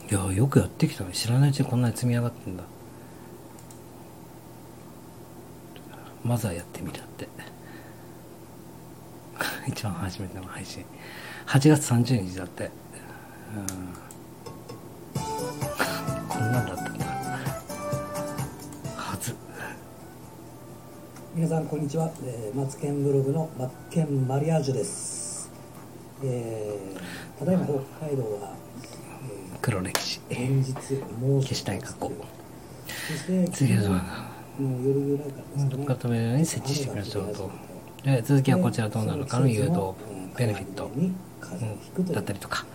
[0.10, 1.12] いやよくやってきたね。
[1.14, 2.64] 知らないうちにこんなに積み上がってんだ。
[6.24, 7.30] まずはやってみるって。
[9.68, 10.84] 一番初めての配信。
[11.46, 12.70] 8月30日だって。
[13.56, 13.68] うん。
[16.28, 17.06] こんなんだったんだ。
[18.96, 19.36] はず
[21.34, 25.37] 皆さんこんにちは、えーマツケンブログのマッケンマリアージュです、
[26.24, 26.98] えー
[27.40, 28.56] ただいま北海道は、
[29.54, 30.20] え黒歴史。
[30.30, 30.74] ー連日
[31.22, 32.12] 猛暑消したい過去
[32.88, 34.02] そして次はどうだ
[34.60, 35.84] もう夜ぐらいからですかね。
[35.84, 37.36] 動画止めるように設置してみましょう？
[37.36, 37.52] と
[38.04, 39.94] で続きはこちらどうなるかの誘導
[40.38, 42.66] ベネフィット、うだったりとか。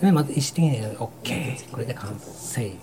[0.00, 2.62] でまた意思的に OK これで完成。
[2.62, 2.76] えー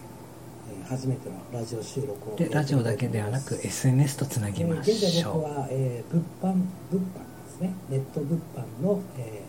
[0.88, 2.36] 初めてのラジオ収録を。
[2.36, 6.58] でラジオだけではなく SNS とつなぎまえー現しょ在僕は、えー物販物
[6.94, 7.02] 販
[7.46, 7.74] ですね。
[7.90, 9.49] ネット物販の、えー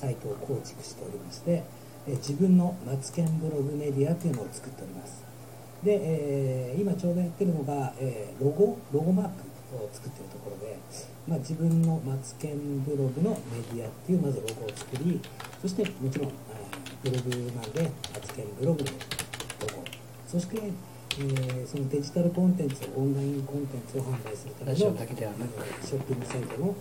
[0.00, 1.62] サイトを構築しておりまして、
[2.08, 5.22] えー自分のマツケンブログメディアというのを作っております。
[5.84, 10.78] で、えー今ちょうどやってるのが、えーロゴロゴマークを作ってるところで、
[11.28, 15.20] まあ、自分のマツケンブログのメディアっていうまずロゴを作り
[15.62, 16.28] そしてもちろん、
[17.04, 17.82] えーブログなんで
[18.14, 18.96] マツケンブログのロ
[19.76, 19.84] ゴ。
[20.26, 25.50] そして、えーそのデジタルコンテンツオンラインコンテンツを販売するためのだけではなく。
[25.58, 26.74] えーショッピングサイトの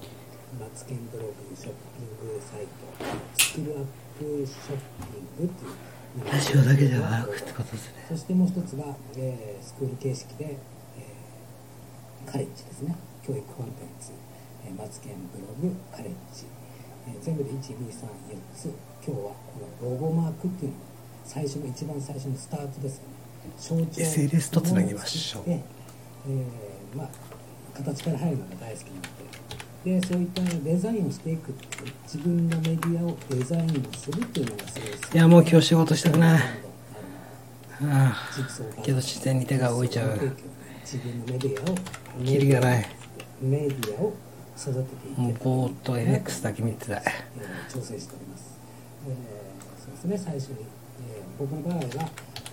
[0.57, 2.69] マツケンブログショッピングサイト。
[3.38, 3.85] スキルアッ
[4.17, 4.77] プショッ
[5.12, 8.05] ピングっていうラジオだけではなくってことですね。
[8.09, 10.57] そしてもう一つが、えースクール形式で、
[10.97, 14.12] えーカレッジですね教育コンテンツ、
[14.65, 16.45] えーマツケンブログカレッジ、
[17.07, 17.53] えー全部で1234
[18.55, 18.73] つ。
[19.05, 19.33] 今日はこ
[19.83, 20.83] のロゴマークっていうのが
[21.25, 23.13] 最初の一番最初のスタートですよね。
[23.57, 27.09] 象徴 SNS とつなぎましょうえーまあ
[27.77, 29.18] 形から入るのが大好きなので。
[29.86, 31.54] でそういったデザインをしていく
[32.04, 36.42] 自分のメディアをデザインするっていうのがすごいいやもう今日仕事したくない。
[37.82, 38.15] あのあ。
[38.84, 40.36] けど自然に手が動いちゃう。
[40.82, 41.76] 自分のメディアを
[42.26, 42.86] キリがない
[43.42, 44.13] メディアを
[44.58, 46.98] 育てていけもうるぼーっと FX だけ見てた。
[46.98, 48.60] いえー調整しております、
[49.08, 49.13] えー
[49.80, 50.65] そうですね最初に、
[51.08, 52.10] えー僕の場合は、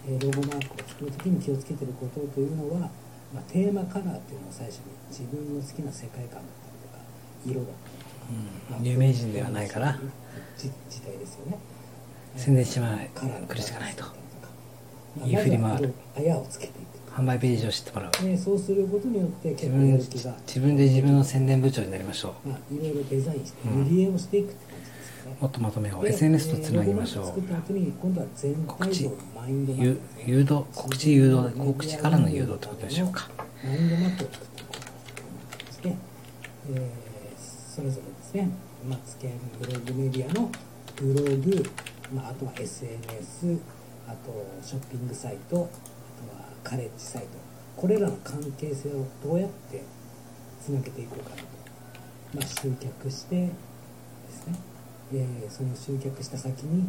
[0.07, 2.81] えーロゴマークを作るときに気をつけてることというのは、
[3.35, 6.43] まあ、テーマカラーっていうのを最初に自分の好きな世界観
[7.51, 7.71] 色だっ
[8.71, 8.87] たり、うん。
[8.93, 9.99] 有名人ではないから。
[10.57, 11.59] じ時代ですよね。
[12.37, 14.05] 宣伝してもらえカラーの来るしかないと。
[15.25, 15.61] い振り回る。
[15.61, 33.31] まずは色あやをつけていく販売ページを知ってもらうでそうすることによって自分自分で自分の宣伝部長になりましょまあ、いろいろデザインしてうん塗り絵をしていくって感じですよねう、もっとまとめようで SNS とつなぎましょう後に今度は全体像のマインドマッゆプですね誘導告知誘導告知からの誘導ってことでしょうか
[33.65, 35.97] マインドマップを作っていこうと思ってまして、
[36.73, 37.06] えー
[37.77, 38.49] それぞれですね。
[38.89, 40.51] マツケンブログメディアの
[40.97, 41.63] ブログ、
[42.11, 43.59] まあ、あとは SNS
[44.09, 45.69] あとショッピングサイトあとは
[46.65, 47.29] カレッジサイト。
[47.77, 49.83] これらの関係性をどうやって
[50.65, 51.43] つなげていこうかなと、
[52.33, 53.53] まあ、集客してで
[54.31, 54.55] すね、
[55.13, 56.89] えーその集客した先に、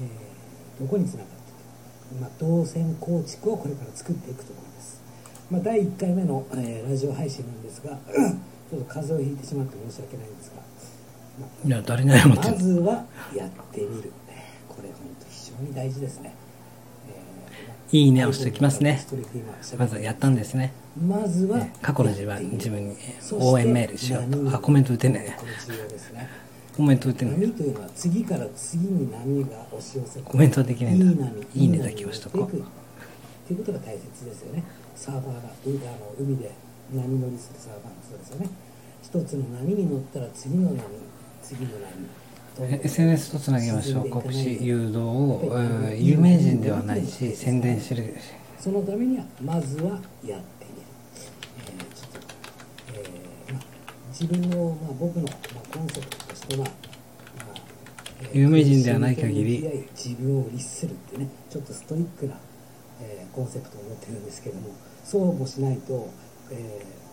[0.00, 1.34] えーどこにつながって
[2.14, 5.02] いくまあ、動線構築をこれから作っていくところです、
[5.50, 7.98] まあ、第1回目の、えーラジオ配信なんですが
[8.70, 10.56] ちょっと風邪をひいてしまって申し訳ないんですが、
[11.40, 13.04] まあいや誰に謝ってまずは
[13.34, 14.12] やってみる。
[14.68, 16.34] これ本当非常に大事ですね、
[17.08, 19.04] えーいいねをしておきますね。
[19.78, 20.72] まずはやったんですね。
[21.06, 22.96] まずはね過去の自分自分に
[23.32, 25.36] 応援メールしよう何とあコメント打てね
[26.76, 31.04] コメント打ってない波というのは次から次に波が押し寄せてコメントはできないんだ。
[31.04, 32.42] いい波いいね波だけをしとこう。
[32.42, 32.48] をっ
[33.46, 34.64] ていうことが大切ですよね。
[34.96, 36.50] サーバーがうあの海で
[36.92, 38.48] 波乗りするサーバーもそうですよね。
[39.02, 40.80] 一つの波に乗ったら次の波
[41.42, 42.80] 次の波。
[42.84, 44.08] SNS とつなげましょう。
[44.10, 48.14] 告知誘導を、えやっぱーり有名人ではないし宣伝してる。
[48.58, 50.40] そのためにはまずはやってみる、
[51.66, 52.28] えーちょっと、
[52.94, 53.62] えーまあ、
[54.08, 55.30] 自分の、まあ、僕の、ま
[55.72, 56.70] あ、コンセプトとしては、まあ
[58.22, 59.86] えー有名人ではない限り。
[59.94, 62.38] 自分を律するってねちょっとストイックな、
[63.02, 64.68] えーコンセプトを持ってるんですけども
[65.04, 66.08] そうもしないと、
[66.52, 67.03] えー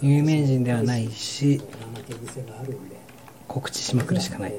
[0.00, 1.60] 有名人ではないし
[3.46, 4.52] 告知しまくるしかない、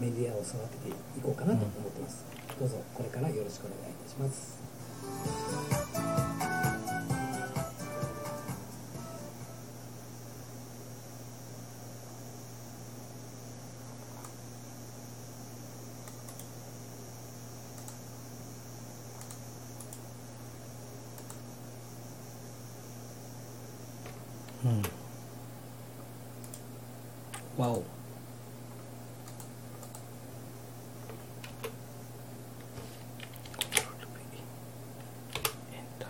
[0.00, 0.92] メディアを育ててい
[1.22, 2.26] こうかなと思ってます、
[2.58, 4.60] どうぞこれからよろしくお願いいたします
[24.62, 24.82] うん
[27.56, 27.84] わおエン
[35.98, 36.08] ター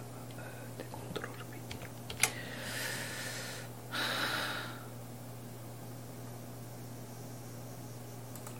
[0.78, 1.61] でコントロール B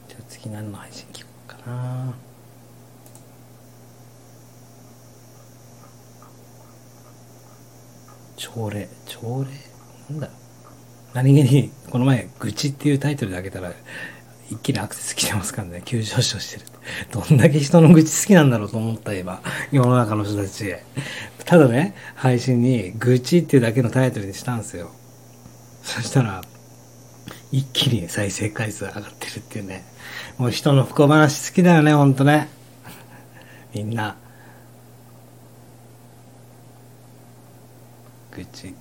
[0.09, 2.15] じゃあ次何の配信聞こうかな
[8.55, 8.89] 朝礼。
[9.07, 9.51] 朝礼？
[10.11, 10.29] なんだ
[11.15, 13.73] 何気にこの前「愚痴」っていうタイトルで開けたら
[14.51, 15.83] 一気にアクセス来てますからね。
[15.87, 16.67] 急上昇してる。
[17.13, 19.41] どんだけ人の愚痴好きなんだろうと思った今。
[19.71, 20.75] 世の中の人たち
[21.45, 24.91] ただね配信に「愚痴」っていうだけのタイトルにしたんですよ。
[25.83, 26.43] そしたら
[27.53, 29.85] 一気に再生回数上がってるっていうね。
[30.39, 32.49] もう人の不幸話好きだよねほんとね。
[33.73, 34.17] みんな
[38.33, 38.75] 愚痴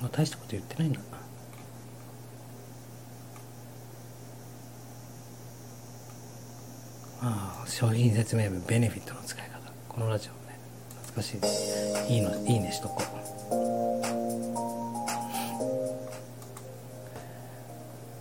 [0.00, 1.04] まあ大したこと言ってないんだな。
[7.22, 9.60] ああ商品説明文ベネフィットの使い方。
[9.88, 10.58] このラジオね
[11.04, 11.48] 懐かしいね
[12.08, 13.02] いいのいいねしとこ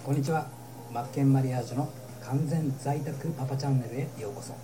[0.04, 0.48] こんにちは。
[0.92, 1.90] マッケンマリアージュの
[2.26, 4.52] 完全在宅パパチャンネルへようこそ。
[4.52, 4.60] こ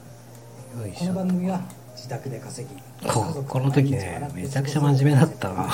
[1.05, 1.61] の番組は
[1.95, 2.75] 自宅で稼ぎ
[3.07, 5.69] この時ねめちゃくちゃ真面目だったな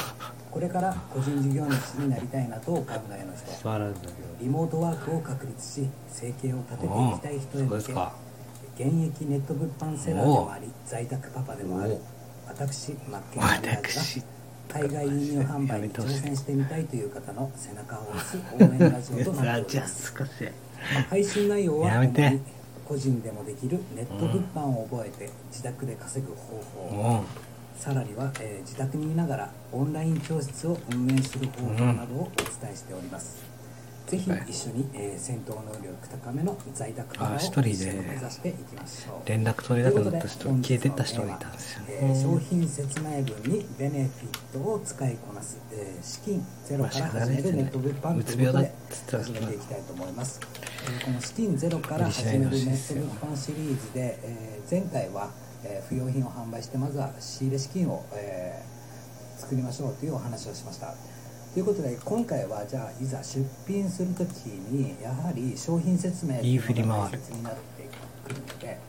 [0.52, 3.52] これから個人事業主になりたいなとお考えの人。
[4.39, 7.93] リモートワークを確立し生計を立てていきたい人へ向け
[8.76, 11.97] 現役ネット物販セラーでもあり在宅パパでもある
[12.47, 14.22] 私マッケンジ私ュ
[14.74, 20.14] が海外輸入販売に挑戦してみたいという方の背中を押す応援ラジオとなっております。
[21.10, 21.89] 配信内容は
[22.88, 27.24] 個人でもできるネット物販を覚えて自宅で稼ぐ方法、も
[27.82, 32.29] さらには、えー自宅にいながらオンライン教室を運営する方法などをお
[32.61, 33.43] 伝えしております、
[34.05, 34.45] ぜひはい。
[34.47, 35.89] 一緒に、えー戦闘能力
[36.23, 39.25] 高めの在宅パパをあ一一人で目指していきましょう。
[39.25, 48.73] う連絡取れなくなった人消えてった人がいたんですよえー商ね品説明文にベネフィットを使いこなす、えー資金ゼロから始めるネット物販ということで
[49.23, 55.32] 始めていきたいと思います、えーこの資金ゼロから始めるネット物販シリーズで、えー前回は、
[55.64, 58.82] えー不用品を販売してまずは仕入れ資金を、えー
[59.41, 60.93] 作りましょうというお話をしました。
[61.53, 67.89] ということで今回はじゃあいざ出品するときにやはり商品説明と言いいうのが振り回る大切になって
[68.24, 68.80] くるので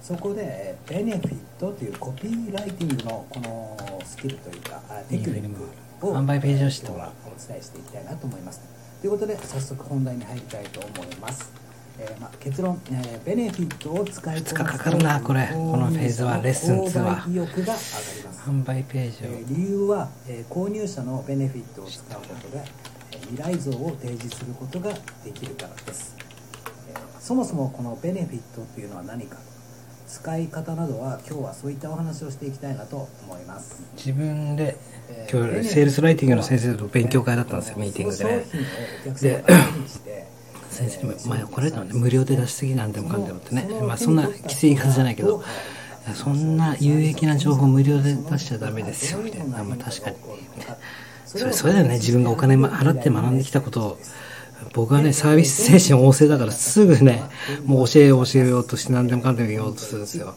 [0.00, 5.56] そこでえーベネフィットというコピーライティングのこのスキルというかあテクニッ
[6.00, 8.60] クを販売ページを知ってお伝えしていきたいなと思います。
[9.00, 11.52] ということで早速本題に入りたいと思います、
[12.00, 14.54] えーまあ、結論、えーベネフィットを使いこなす。
[14.54, 15.48] と二日かかるなこれ。
[15.52, 19.10] このフェーズはレッスン2は購買意欲が上がります販売ペー。
[19.10, 22.62] ジをえー理由は、えー購入者のベネフィットを使うことで
[23.12, 24.92] えー未来像を提示することが
[25.24, 26.16] できるからです、
[26.90, 29.36] えーそもそもこのベネフィットっていうのは何か。
[30.08, 33.82] 使い方などは今日はそういったお話をしていきたいなと思います。
[33.94, 34.74] 自分で
[35.10, 38.44] えー今日セールスライティングの先生と勉強会だったんですよミーティングでね。
[39.14, 39.98] そ
[40.78, 43.68] 先生にも前これとね無料で出しすぎなんでもかんでもってね。
[43.82, 45.42] まあそんなきつい言い方じゃないけど
[46.14, 49.64] そんな有益な情報無料で出しちゃダメですよみたいな。
[49.64, 50.16] まあ確かに。
[51.26, 51.94] それそれだよね。
[51.94, 53.98] 自分がお金払って学んできたことを。
[54.74, 57.22] 僕はね、サービス精神旺盛だからすぐね、
[57.64, 60.34] もう教え教えようとして何でもかんでも言おうとするんですよ。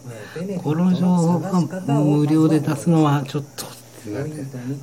[0.63, 1.59] この情報が
[1.95, 3.65] 無料で出すのはちょっと
[4.09, 4.31] なって、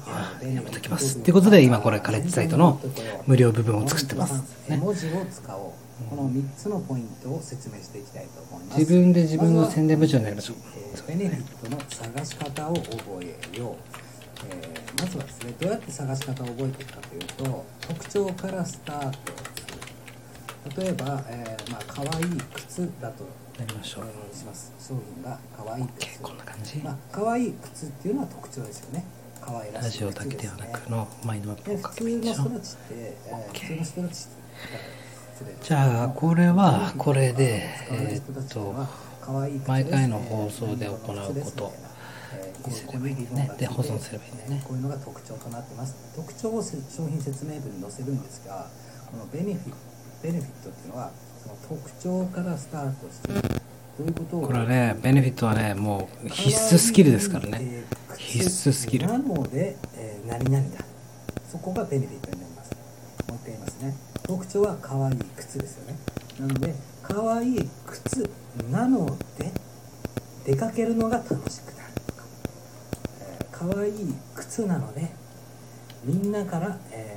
[0.05, 1.19] はいやめときます。
[1.19, 2.81] っていうことで今これカレッジサイトの
[3.27, 4.43] 無料部分を作ってます。
[4.69, 5.73] ね、文字を使おう。
[6.11, 8.79] この3つのポイントを説明していきたいと思います。
[8.79, 10.57] 自分で自分の宣伝部長になりましょう。
[10.77, 12.93] えーベネフィットの探し方を覚
[13.23, 13.77] えよう、
[14.49, 19.19] えーまずはですねどうやって探し方を覚えていくかというと特徴からスタート
[20.67, 20.83] する。
[20.85, 23.25] 例えば、えーまあ可愛い靴だと、
[23.59, 24.05] やりましょう。
[24.07, 24.73] えーします。
[24.79, 26.77] 商品が可愛い靴こんな感じ。
[26.79, 29.05] まあ可愛い靴っていうのは特徴ですよね。
[29.41, 32.47] 可愛らしいラジオだけではなくのマインドマップでをか普通のけましょう。
[32.47, 38.75] 人たちって、えー普通の人たちって失礼ですじゃあ、これはこれで、えーっと
[39.67, 41.73] 毎回の放送で行うこと。
[41.75, 41.89] えー
[42.69, 44.63] にすればいいんだよねで保存すればいいんだよね。
[44.67, 45.95] こういうのが特徴となってます。
[46.15, 48.69] 特徴をせ商品説明文に載せるんですが
[49.11, 49.73] このベネフィ
[50.23, 51.11] ベネフィットっていうのは
[51.69, 53.29] 特徴からスタートして
[53.99, 57.59] どういうことをこれはね、ベネフィットはね、もう必須スキルですからね。
[57.61, 59.07] えー必須スキル。
[59.07, 60.85] なので、えー何々だ。
[61.51, 62.73] そこがベネフィットになります。
[63.29, 63.95] もう一回言いますね。
[64.23, 65.99] 特徴は可愛い靴ですよね。
[66.41, 68.31] なので可愛い靴
[68.71, 69.07] なの
[69.39, 69.51] で
[70.45, 71.93] 出かけるのが楽しくなる。
[72.07, 72.25] とか、
[73.21, 75.09] えー可愛い靴なので
[76.05, 77.15] みんなから、え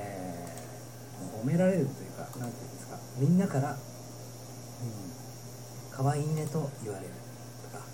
[1.38, 2.96] ー褒められるというか何て言うんですか。
[3.18, 3.76] みんなから、うん、
[5.96, 7.10] 可愛いねと言われる
[7.70, 7.84] とか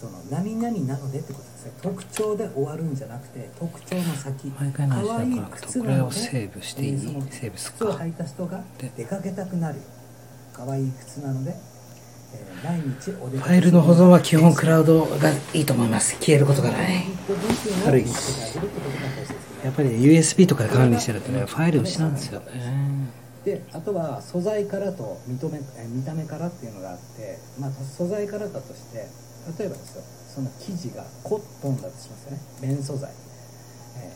[0.00, 1.72] その何々なのでってことですね。
[1.82, 4.50] 特徴で終わるんじゃなくて特徴の先。
[4.50, 6.92] 可愛い靴なのでこれをセーブしていい？
[6.92, 9.76] えーセーブす靴を履いた人がで出かけたくなる。
[9.78, 9.82] よ
[10.54, 11.54] 可愛い靴なので、
[12.34, 16.14] えー毎日お出かけファイルの保存は基本クラウドがいいと思います。
[16.16, 17.04] 消えることがない。
[17.84, 18.04] 軽い
[19.64, 22.40] やっぱり USB とかで管理してるとね、ファイル失うんですよ。
[22.40, 22.46] ね。
[23.48, 29.08] であとは素材からと認めえー見た目からっていうのがあって、まあ、素材からだとして
[29.58, 32.38] 例えばですよその生地がコットンだとしますよね。
[32.60, 33.10] 綿素材、
[33.96, 34.12] え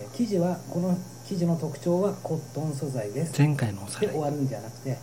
[0.00, 3.40] ーえー生地はこの生地の特徴はコットン素材です。
[3.40, 4.06] 前回のおさらい。
[4.08, 4.20] で終。
[4.20, 4.98] わるんじゃなくて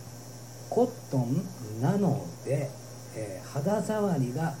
[0.68, 2.70] コットンなので、
[3.16, 4.54] えー肌触りが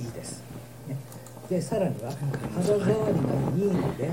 [0.00, 0.42] いいです、
[0.88, 0.96] ね、
[1.48, 4.10] でさらには肌触りがいいので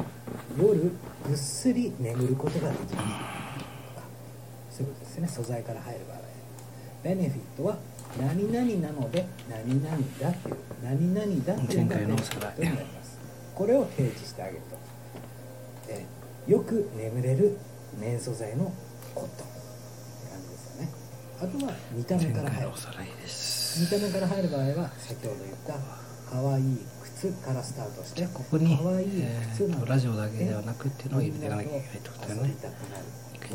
[0.56, 0.92] 夜
[1.28, 2.88] ぐっすり眠ることができる。
[2.90, 3.43] とか
[4.74, 5.28] そういうことですね。
[5.28, 6.18] 素材から入る場合
[7.04, 7.78] ベネフィットは
[8.20, 13.20] 何々なので何々だっていう何々だっていうのがベネフィットになります
[13.54, 14.78] これを提示してあげると、
[15.90, 17.58] えーよく眠れる
[18.00, 18.66] 綿素材の
[19.16, 20.90] コットンって感じですよね。
[21.40, 22.70] あとは見た目前から入る。
[23.80, 25.74] 見た目から入る場合は先ほど言った
[26.30, 32.56] 可愛い靴からスタートしてここに、可愛いえ靴なのーとラジオだけではなくっていうのを入れていかなきゃいけないってことだよね。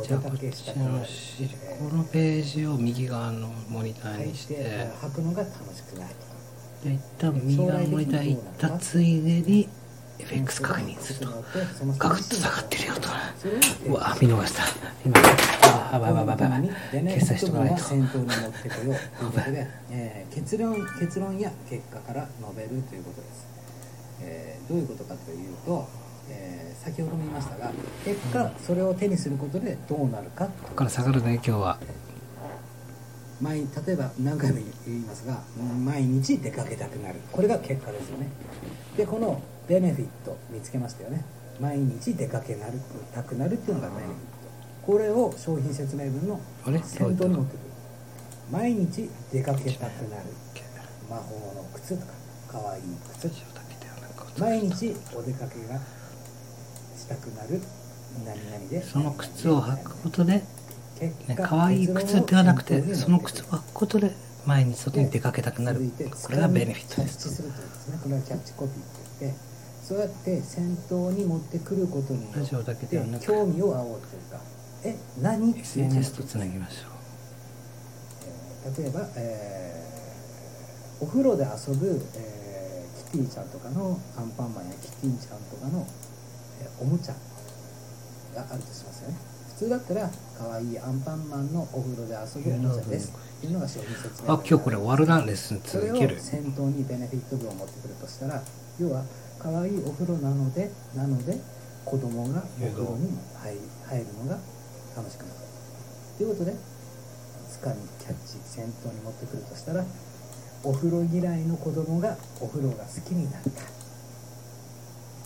[0.02, 0.42] じゃあこっち
[0.78, 4.54] のしこのページを右側のモニターにして、
[6.84, 9.68] で一旦右側のモニター行ったついでに
[10.18, 11.44] FX 確認すると。
[11.98, 13.08] ガクッと下がってるよと。
[13.88, 14.64] うわ見逃した。
[15.04, 15.18] 今、
[15.62, 16.60] あ、あばばばばば。
[16.90, 17.84] 決済しとかないと。
[17.84, 23.46] 先頭に持ってこようということで、えー結論結論や結果から述べるということです、
[24.22, 25.88] えーどういうことかというと、
[26.28, 27.72] えー先ほども言いましたが
[28.04, 30.46] 結果それを手にすることでどうなるか。
[30.46, 31.78] ここから下がるね、今日は。
[33.40, 35.42] 毎例えば何回も言いますが
[35.84, 37.20] 毎日出かけたくなる。
[37.30, 38.28] これが結果ですよね。
[38.96, 41.24] でこのベネフィット見つけましたよね。
[41.60, 42.80] 毎日出かけなる
[43.12, 44.22] たくなるっていうのがベネフィット。
[44.86, 46.40] これを商品説明文の
[46.82, 47.60] 先頭に持ってくる。
[48.50, 50.22] 毎日出かけたくなる。
[51.10, 52.12] 魔法の靴とか
[52.52, 52.82] かわいい
[53.18, 53.30] 靴
[54.38, 55.80] 毎日お出かけが
[57.08, 57.60] したくなる
[58.26, 60.42] 何々でその靴を履くことで、
[60.98, 64.12] 結ね、果可愛い靴ではなくて、結その靴を履くことで、
[64.44, 65.80] 毎日外に出かけたくなる。
[66.22, 67.42] これがベネフィットです。
[67.42, 67.98] ことですね。
[68.02, 68.82] これはキャッチコピーって
[69.20, 69.38] 言って
[69.84, 74.40] そうやって先頭に持ってくることによラジオだけではなく興味を煽るというか。
[74.84, 76.88] え何？SNS とつなぎましょ
[78.66, 79.78] えー例えば、えー
[81.00, 85.86] お風呂で遊ぶ、えーキティちゃんとかのアンパンマンやキティちゃんとかの、
[86.60, 87.14] えーおもちゃ
[88.34, 89.16] があるとしますよね。
[89.54, 93.12] 普通だったら可愛いアンパンマンのお風呂で遊ぶおもちゃです。
[93.12, 94.30] っていうのが商品説う。
[94.30, 96.16] あ、今日これ終わるな、レッスンそれ続ける。
[96.16, 96.18] を。
[96.18, 98.42] 先頭にベネフィット分を持ってくるとしたら
[98.78, 99.04] 要は
[99.38, 101.38] 可愛いお風呂なのでなので
[101.84, 104.38] 子供がお風呂に入り入るのが
[104.96, 105.30] 楽しくなる。
[106.18, 106.54] ということで
[107.50, 109.84] つかみキャッチ先頭に持ってくるとしたら
[110.64, 113.48] お風呂嫌いの子供がお風呂が好きになった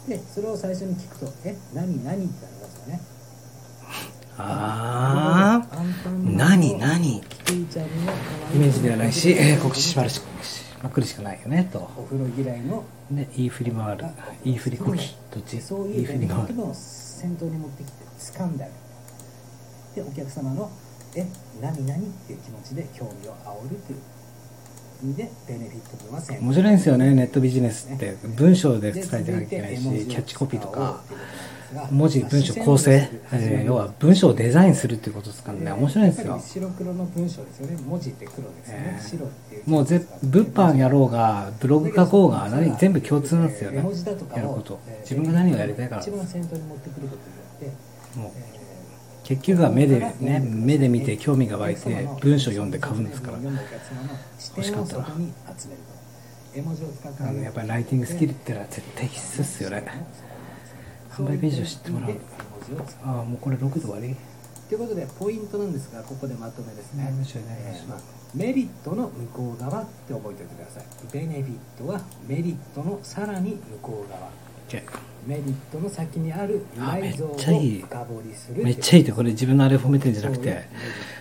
[0.09, 3.00] でそれを最初に聞くと「え何何?」ってなりますよね。
[4.38, 7.18] あアンパンーマン何何？
[7.18, 7.20] イ
[8.59, 10.20] メージではないし、えー告知しばらし
[10.82, 11.78] まくるしかないよねと。
[11.96, 14.05] お風呂嫌いので言い振り回る。
[14.44, 15.61] 言い振りこきどっち？
[15.61, 16.55] そう言いうベネフィッい振り回る。
[16.55, 20.07] トの先頭に持ってきて掴んであげる。
[20.07, 20.70] でお客様の
[21.14, 21.26] 「え
[21.61, 23.98] 何何?」っていう気持ちで興味を煽るという
[25.03, 28.16] でベネフィット分は先頭面白いんですよねネットビジネスって。
[28.36, 31.03] 文章で伝えてなきゃいけないしキャッチコピーとか。
[31.90, 35.72] 文字文章構成、えー要は文章をデザインするっていうことですからね。
[35.72, 36.38] 面白いんですよ。
[36.38, 37.78] 白黒の文章ですよね。
[37.88, 39.09] 文字って黒ですよね、えー。
[39.09, 43.78] 白っていうもうぜ物販やろうがブログ書こうが何全部共通なんですよね。
[43.78, 43.82] や
[44.42, 44.80] ること。
[44.86, 46.03] えー自分が何をやりたいから。
[46.03, 48.62] 一番先頭に持ってくることによってもうえー
[49.24, 53.38] 結局は目でね目で見て興味が湧いて文章読んで買うんですから
[54.61, 55.80] 視点をそこに集める
[56.53, 59.84] と絵文字を使ってあのやっぱりライティングスキルってのは絶対必須っすよね。
[61.11, 62.11] 販売ページを知ってもらう。
[63.05, 64.16] ああもうこれ6度終わり？
[64.68, 67.09] ということでポイントなんですがここでまとめですね。
[67.09, 67.98] えーまあ
[68.34, 70.84] メリットの向こう側って覚えておいてください。
[71.12, 74.30] ベネフィットはメリットのさらに向こう側。
[75.26, 77.82] メリットの先にあるあ内臓をめっちゃいい。
[77.82, 79.03] 深掘りするめっちゃいい。
[79.03, 80.66] ってこれ自分のあれ褒めてんじゃなくて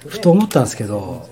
[0.08, 1.28] ふと思ったんですけど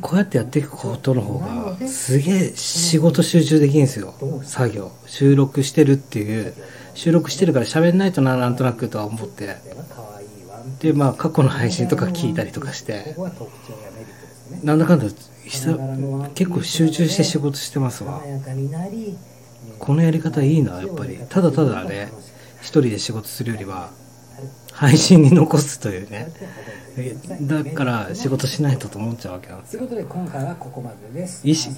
[0.00, 4.14] こうやってやっていくことの方がすげえ仕事集中できるんですよ。
[4.42, 4.92] 作業。
[5.06, 6.54] 収録してるっていう。
[6.94, 9.56] 収録してるから喋んないとななんとなくとは思って。
[10.80, 13.16] でまあ過去の配信とか聞いたりとかして。
[14.62, 15.06] なんだかんだ
[15.46, 18.22] 久結構集中して仕事してますわ。
[19.78, 21.18] このやり方いいなやっぱり。
[21.28, 22.12] ただただね
[22.60, 23.90] 一人で仕事するよりは
[24.72, 26.28] 配信に残すというね。
[26.38, 26.83] え
[27.42, 29.80] だから仕事しないとと思っちゃうわけなんですよ。
[29.80, 31.46] ということで今回はここまでです。
[31.46, 31.74] 意識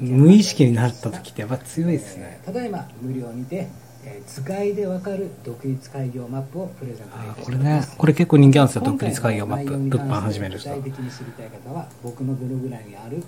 [0.00, 2.40] 無意識になった時ってやっぱ強いですね。
[2.44, 3.68] ただいま無料にて、
[4.04, 7.40] えー使いでわかる独立開業マップをプレゼントいたします。
[7.40, 10.68] あこれねこれ結構人気あるんですよ独立開業マップ物販始める人。
[10.76, 13.22] 具体的に知りたい方は僕のブログ欄にある、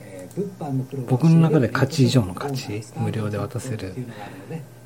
[0.00, 3.94] えー物販のプロが僕の中で価値以上の価値無料で渡せる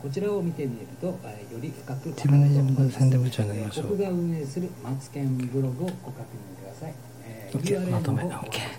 [0.07, 3.89] こちらを見てみると、えーより深く自分で自分で宣伝部長になりましょう。
[3.89, 6.95] 僕が運営するマツケンブログをご確認ください、
[7.25, 8.31] えー OK まとめ OK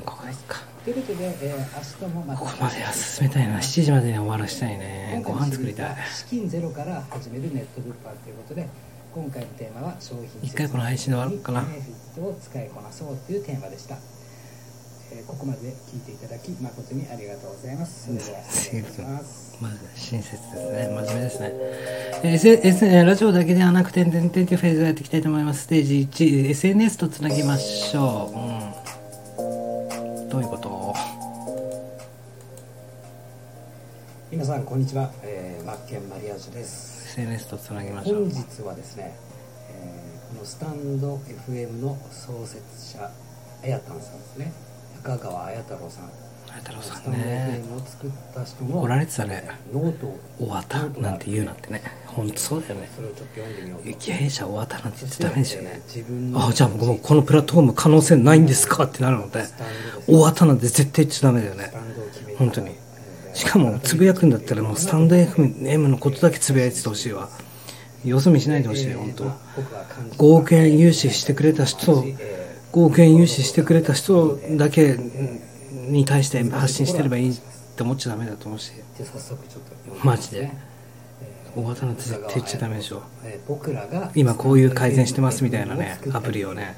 [0.06, 0.62] ここがいいか。
[0.86, 3.58] ということで、えー明日もまたここまでは進めたいな。
[3.58, 5.22] 7時までに終わらしたいね。
[5.26, 5.96] ご飯作りたい。
[6.16, 8.70] 資金ゼロから始めるネット物販ということで
[9.14, 11.62] 今回のテーマは商品一回この配信で終わろうかな。
[11.62, 13.96] ベネフィットを使いこなそうというテーマでした、
[15.12, 15.60] えーここまで
[15.92, 18.06] 聞いていただき誠にありがとうございます。
[18.08, 20.88] それでは失礼します まず親切ですね。
[20.89, 21.51] 真面目ですね。
[22.24, 25.64] えー S ラジオだけではなくて点々点々フェーズをやっていきたいと思います。
[25.64, 28.32] ステージ 1SNS とつなぎましょ
[29.38, 30.93] う、うん、どういうこと？
[34.30, 37.08] 皆さんこんにちは、えー、マッケンマリアージュです。
[37.20, 38.30] SNS とつなぎましょう。
[38.30, 39.16] 本日はですね、
[39.72, 41.16] えーこのスタンド
[41.47, 42.62] FM の創設
[42.97, 43.10] 者
[43.64, 44.51] あやたんさんですね。
[44.97, 46.03] 中川綾太郎さん。
[46.05, 46.10] あ
[46.58, 47.62] 太郎さんね。
[48.70, 49.47] 怒られてたね。
[49.74, 51.82] 終わったなんて言うなんてね。
[52.05, 52.89] 本当そうだよね。
[53.99, 55.82] 経営者終わったなんて言っちゃダメですよね。
[55.88, 59.43] 自分のあじゃあ僕もこのプラットフォーム可能性ないんですかってなるので
[60.05, 61.72] 終わったなんて絶対言っちゃダメだよね。
[62.38, 62.72] 本当に。
[63.34, 67.30] しかもつぶやくんだったらもうスタンド FM のことだけつぶやいててほしいわ。
[68.03, 69.24] よそ見しないでほしいよ本当。
[69.26, 72.03] 5億円融資してくれた人
[72.72, 74.97] 5億円融資してくれた人だけ
[75.88, 77.36] に対して発信してればいいっ
[77.76, 78.72] て思っちゃダメだと思うし。
[78.98, 80.00] じゃあ早速ちょっと読んで。
[80.00, 80.52] みマジで
[81.56, 83.02] 大型なんて絶対言っちゃダメでしょ。
[83.24, 86.76] えー僕らが今こういう改善してますみたいなねアプリをね。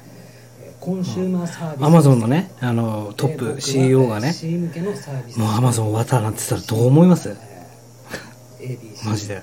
[0.62, 4.32] えーコンシューマーサービスアマゾンのねあのトップ CEO がね
[5.36, 7.36] もうアマゾン終わったなんて言ったらどう思います？
[9.04, 9.42] マジで。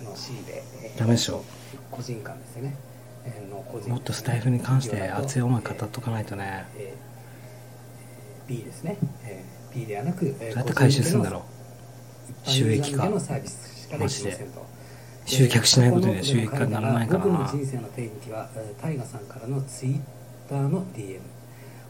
[0.97, 1.43] ダメでしょ。
[1.91, 2.75] 個人間ですね。
[3.87, 6.65] もっとスタイフに関して熱い思い語っとかないとね。
[6.77, 7.07] えー
[8.47, 11.43] B ですね、えー B ではなく、えーどうやって回収するんだろ
[12.45, 12.49] う？
[12.49, 13.05] 収益化。
[13.07, 14.09] 一般ユーザー向けのサービスしかで
[15.25, 17.19] 集客しないことには収益化にならないかな。
[17.25, 19.99] 僕の人生の転機はえータイガさんからのツイッ
[20.49, 21.19] ターの DM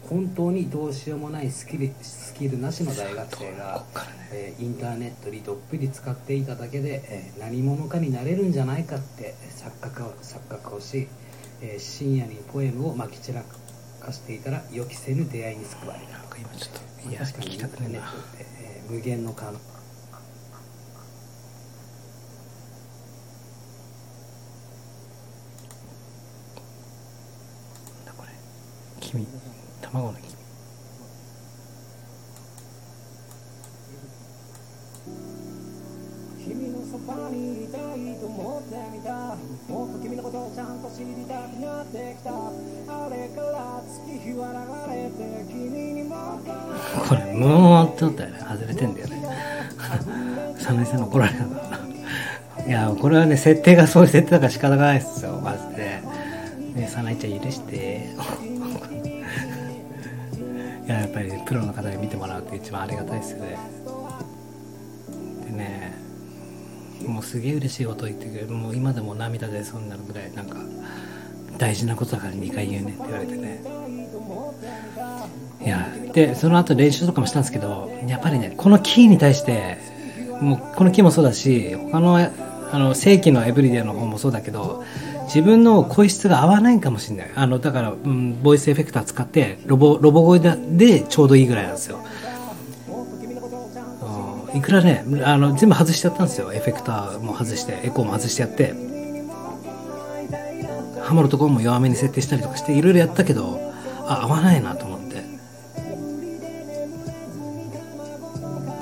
[0.09, 4.27] 本当にどうしようもないスキルスキルなしの大学生がね。
[4.31, 11.07] えーインターネットにどっぷり使っていただけで、えー何者かになれるんじゃないかって錯覚を錯覚をし、
[11.61, 13.43] えー深夜にポエムをまき散ら
[13.99, 18.13] かしていたら予期せぬ出会いに救われたなんか今ちょっといや確かに聞きたくないな。
[18.89, 19.51] 無限の可能。
[19.53, 19.61] なん
[28.05, 28.29] だこれ。
[28.99, 29.27] 黄身
[29.81, 30.36] 卵の黄
[36.47, 39.35] 君のそばにいたいと思ってみた。
[39.67, 41.85] もっと君のことをちゃんと知りたくなっ
[47.07, 48.39] これ無音ってったよね。
[48.39, 49.23] 外れてんだよね。
[50.57, 51.79] サメさん怒られたな。
[52.67, 55.39] いやこれはね設定がそういう設定だから仕方がないですよ。
[55.43, 56.01] マジで。
[56.75, 58.09] ねサナイちゃん許して。
[60.85, 63.57] いややっぱり、ねプロの方に見てもらうって一番ありがたいですよね。
[65.45, 66.06] でね
[67.05, 68.47] もうすげえ嬉しいこと言ってくれる。
[68.47, 70.57] もう今でも涙出そうになるぐらいなんか
[71.57, 73.61] 大事なことだから2回言うねって言われてね。
[75.63, 79.77] いやでその後練習とかもしたんですけどやっぱりねこのキーに対して
[80.39, 84.83] もうこのキーもそうだし他のあの正規のエブリデイの方もそうだけど
[85.25, 87.31] 自分の声質が合わないかもしれない。
[87.35, 91.99] あのだから、うん、ボイスエフェクター使ってロボロボ声でちょうどいいぐらいなんですよ。
[94.57, 96.51] いくらねあの全部外しちゃったんですよ。
[96.51, 98.73] エフェクターも外してエコーも外してやって。
[101.03, 103.61] ハモるところも弱めに設定したりとかしていろいろやったけど
[104.05, 105.23] あ合わないなと思って。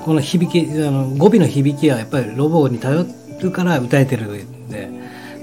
[0.04, 3.06] この響きあの語尾の響きはやっぱりロボに頼
[3.40, 4.88] るから歌えてるんで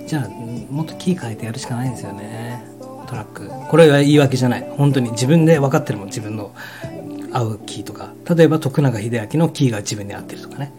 [0.07, 2.65] じゃあもっとキー変えてやるしかないんですよね。
[3.07, 3.49] トラック。
[3.69, 4.67] これは言い訳じゃない。
[4.77, 6.53] 本当に自分で分かってるもん自分の。
[7.34, 10.71] 合うキーとか例えば徳永英明のキーが自分に合ってるとかね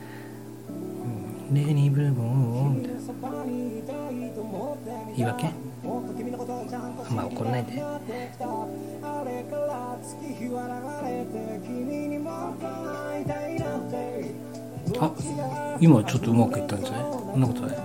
[1.52, 3.00] 「、レニーブルボン」みたいな。
[5.16, 5.46] 言い訳？
[5.46, 5.50] あ
[7.12, 7.80] んま怒んないで。
[15.00, 15.10] あ
[15.80, 17.02] 今ちょっとうまくいったんじゃない？
[17.02, 17.76] そんなことない？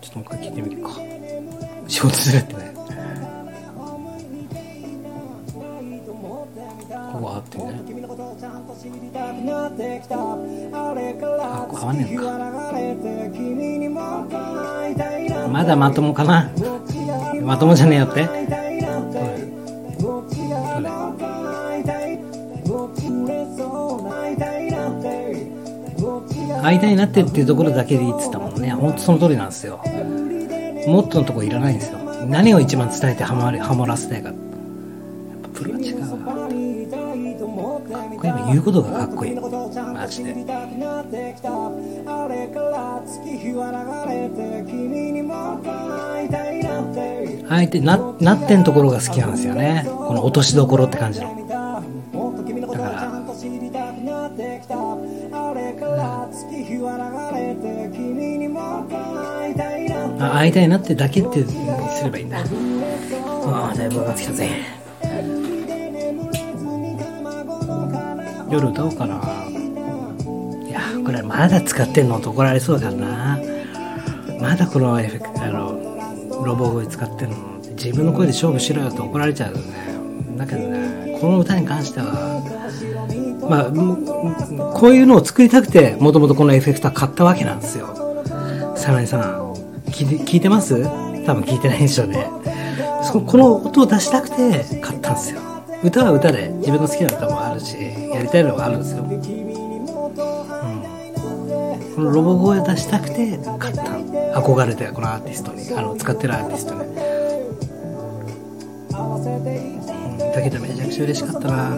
[0.00, 0.90] ちょっともう一回聞いてみるか。
[1.88, 2.84] 仕事するってねこ
[7.18, 8.01] こは合ってね。
[8.44, 8.50] あ
[11.68, 12.38] ここ合わねえのか
[15.48, 16.50] まだまともかな。
[17.40, 18.26] まともじゃねえよって。
[18.26, 18.68] 会いた
[26.90, 26.96] い。
[26.96, 27.22] なって。
[27.22, 28.70] っていうところだけでいいっつったもんね。
[28.70, 29.80] ほんとその通りなんですよ。
[30.88, 31.98] もっとのとこいらないんですよ。
[32.26, 34.30] 何を一番伝えてハマりハモらせたいか。
[34.30, 34.36] やっ
[35.42, 36.01] ぱプロは違う
[38.52, 39.94] わかっこいい言うことがかっこいい。
[39.94, 40.34] マジで。
[47.48, 49.84] 相手ななってんところが好きなんですよね。
[49.86, 51.36] この落としどころって感じの。
[52.72, 53.12] だから
[60.18, 62.38] あ会いたいなってだけってすればいいんだ。
[62.38, 64.48] ああだいぶ分かってきたぜ。
[68.52, 69.16] 夜歌おうかな？
[70.68, 73.40] いやこれまだ使ってんのと怒られそうだからな。
[74.40, 77.36] まだこのエフェクあのロボ声使ってんの。
[77.70, 80.36] 自分の声で勝負しろよと怒られちゃうよね。
[80.36, 82.42] だけどねこの歌に関しては
[83.48, 83.72] まあ
[84.78, 87.88] こういうのを作りたくてもともとこのエフェクター買ったわけなんですよ。
[88.76, 89.54] サナエさん
[89.86, 90.82] 聞いて聞いてます？
[91.24, 92.26] 多分聞いてないでしょうね。
[93.02, 95.40] そこの音を出したくて買ったんですよ。
[95.82, 97.76] 歌は歌で自分の好きな歌もあるし。
[98.32, 99.10] たいのがあるんですよ、うん、
[101.94, 103.82] このロボ声出したくて買った。
[104.40, 106.84] 憧れてこのアーティストにあの使ってるアーティストに、う
[110.14, 111.76] ん、だけどめちゃくちゃ嬉しかったな。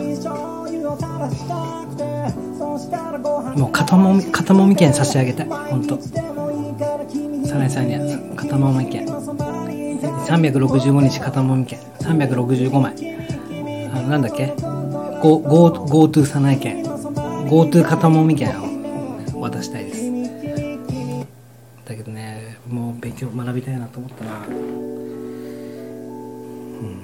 [3.57, 5.99] もう肩もみ肩もみ券差し上げたい本当
[7.47, 8.01] サナエさんには
[8.37, 9.07] 肩もみ券。
[9.07, 11.79] 365日肩もみ券。
[12.01, 12.95] 365枚。
[13.93, 14.55] あのなんだっけ？
[15.25, 18.51] GoTo サナエ券 GoTo 肩もみ券
[19.35, 20.05] を渡したいです。
[21.87, 24.51] だけどねもう勉強学びたいなと思ったなう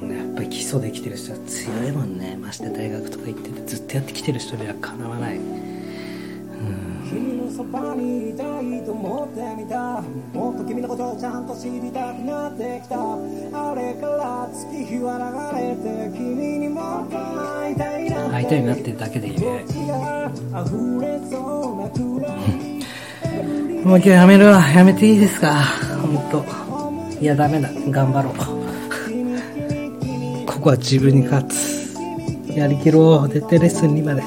[0.04, 2.36] んやっぱり基礎できてる人は強いもんね。
[2.36, 5.40] まして大学とか行っててずっとやってきてる人にはかなわない。
[7.08, 10.02] 君のそばにいたいと思ってみた。
[10.34, 12.96] もっと君のことをちゃんと知りたくなってきた。
[12.96, 15.16] あれから月日は
[15.52, 17.16] 流れて君にもっと
[18.30, 19.64] 会いたいなってだけでいいね。
[23.84, 24.60] もう今日やめるわ。
[24.68, 25.64] やめていいですか？
[26.02, 26.44] 本当
[27.20, 27.70] いやダメだ。
[27.90, 28.34] 頑張ろう。
[30.46, 31.96] ここは自分に勝つ。
[32.48, 33.28] やりきろう。
[33.28, 34.22] 絶対レッスン2まで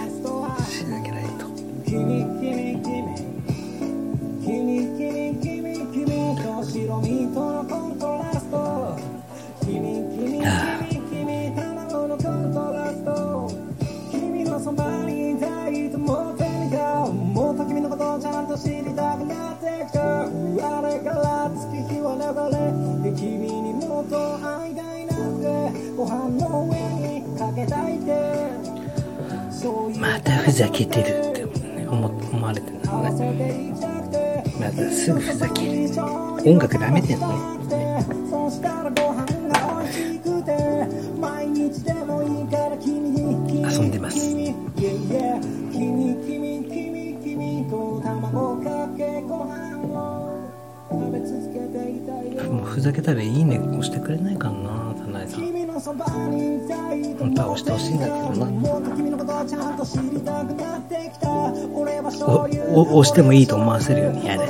[62.73, 64.47] 押してもいいと思わせるようにやれ。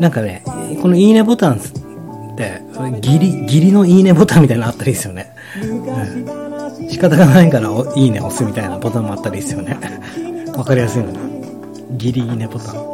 [0.00, 0.42] なんかね
[0.82, 1.58] このいいねボタンっ
[2.36, 2.60] て
[3.00, 5.32] ギリギリのいいねボタンみたいなのあったらいいですよね。
[5.62, 9.78] 昔話仕方がないからいいね押すみたいなボタンもあったらいいですよね。
[10.56, 11.18] わかりやすいのに
[11.96, 12.93] ギリいいねボタン。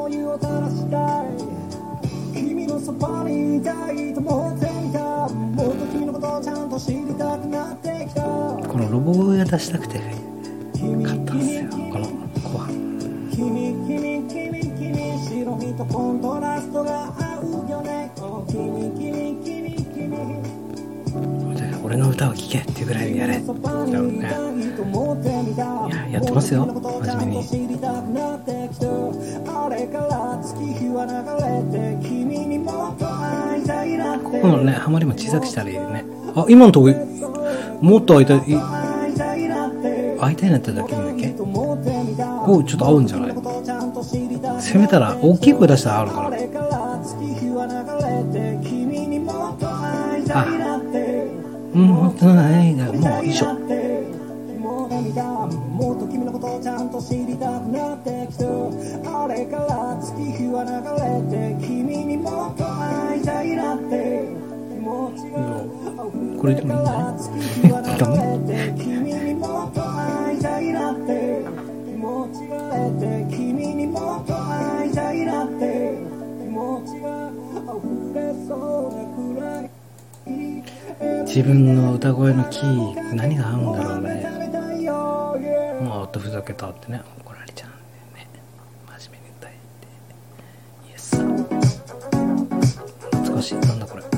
[15.60, 18.10] 君白身とコントラストが合うよね。
[18.18, 23.34] お君君君君で俺の歌を聴けっていうぐらいにやれ。
[23.34, 23.40] や
[26.12, 26.64] やってますよ。
[26.64, 27.44] 真面目に。
[27.46, 28.86] 知りたくなってきた
[29.66, 31.12] あれから月日は流
[31.76, 36.04] れて君にもっと会いたいなってこのねハマりも小さくしたらいいよね。
[36.34, 36.88] あ今のとこ
[37.82, 38.42] もっと会いたいい
[40.20, 41.30] 会いたいなっただけいいんだっけ？
[42.46, 43.39] こうちょっと合うんじゃない？
[44.70, 47.00] せめたら大きい声出したらあれから。
[47.02, 47.74] 月日は流
[48.06, 48.22] れ
[48.60, 50.44] て君にもっとないだ
[52.92, 53.46] もういいでしょ。
[53.54, 53.58] も
[55.96, 56.88] っと君のことをちゃん。
[56.90, 58.44] と知りたくなってきた
[59.24, 60.70] あれから月日は流
[61.32, 64.28] れて君にもっと会いたいなって
[64.70, 65.64] 気持ちが
[66.40, 67.14] これでもいいんじゃない？
[67.22, 67.66] 月日
[81.24, 84.26] 自分の歌声のキー何が合うんだろうね。
[85.84, 87.00] まあとふざけたってね。
[87.20, 87.78] 怒られちゃうんで
[88.18, 88.26] ね。
[88.98, 89.56] 真面目に歌えて。
[90.90, 91.16] イエス
[93.12, 93.54] 懐かしい。
[93.54, 94.02] なんだこれ。
[94.02, 94.08] は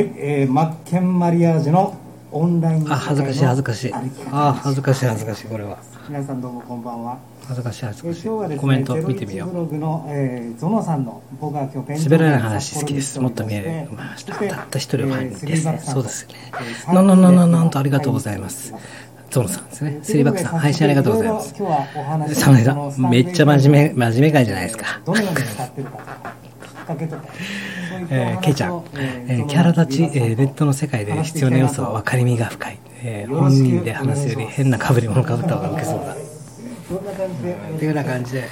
[0.00, 1.98] い、えー、マッケンマリアージュの
[2.30, 3.92] オンラインあ恥ずかしい恥ずかしい。
[4.30, 5.78] あ恥ずかしい恥ずかしいこれは。
[6.08, 7.18] 皆さんどうもこんばんは、
[7.50, 8.48] 恥ずかしい恥えずかしい。
[8.48, 13.18] ねコメント見てみよ01ブうログの、えー、ゾノさんの僕は今日勉滑らない話好きです。
[13.18, 13.96] もっと見える。
[13.96, 15.78] ましたたった一人はですね。
[15.78, 16.34] そうですね。
[16.94, 18.72] なななななんとありがとうございます。
[19.30, 19.98] ゾノさんですね。
[20.02, 21.54] スリーバックさん配信ありがとうございます。
[21.58, 25.00] 今日はお話サムネさんめっちゃ真面目真面目会じゃないですか。
[28.10, 36.16] えー、ケイちゃん、ええーキャラ立ち、えーネットの世界で必要な要素は分かりみが深い、えー本人で話すより変な被り物かぶった方が受けそうだ
[37.34, 38.48] 感じでっていうような感じで。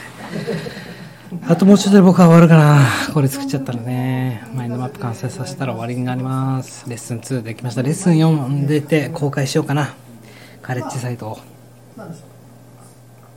[1.47, 3.13] あともうちょっとで僕は終わるかな。
[3.13, 4.43] これ作っちゃったらね。
[4.55, 6.89] マインドマップ完成させたら終わりになります。
[6.89, 7.83] レッスン2できました。
[7.83, 9.95] レッスン4出て公開しようかな。
[10.63, 11.39] カレッジサイトを。
[11.97, 12.29] なんでしょう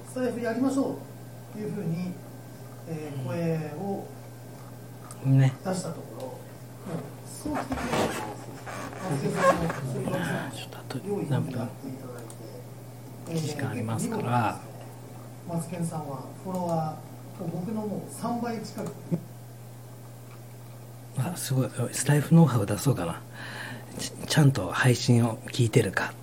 [0.10, 2.14] スタイフやりましょうというふうに、
[2.88, 4.08] えー声を
[5.26, 5.54] ね。
[5.66, 6.22] 出したところ。
[6.24, 6.40] もう
[7.26, 7.86] 早期的に
[9.12, 12.14] 松井さんのスリーバックさんちょっとあと何分になっていただ
[13.34, 14.60] いて、時間ありますから
[15.48, 18.92] マツケンさんはフォロワー僕のもう3倍近く。
[21.18, 23.22] あすごいスタイフノウハウ出そうかな。
[24.28, 26.14] ちゃんと配信を聞いてるか。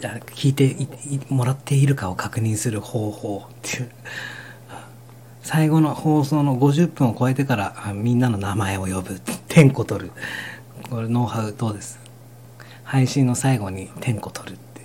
[0.00, 0.88] 聞いてい
[1.28, 3.90] もらっているかを確認する方法っていう。
[5.42, 9.20] 最後の放送の50分を超えてからみんなの名前を呼ぶ。
[9.48, 10.12] 点呼取る。
[10.88, 11.98] これノウハウどうです？
[12.84, 14.82] 配信の最後に点呼取るって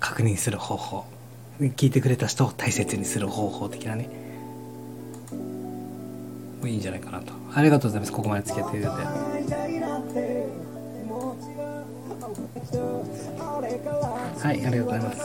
[0.00, 1.04] 確認する方法。
[1.58, 4.08] 聞いてくれた人を大切にする方法的なね。
[6.64, 7.32] いいんじゃないかなと。
[7.54, 8.12] ありがとうございます。
[8.12, 9.56] ここまで付き合っていただいて。
[14.38, 15.16] はい、ありがとうございます。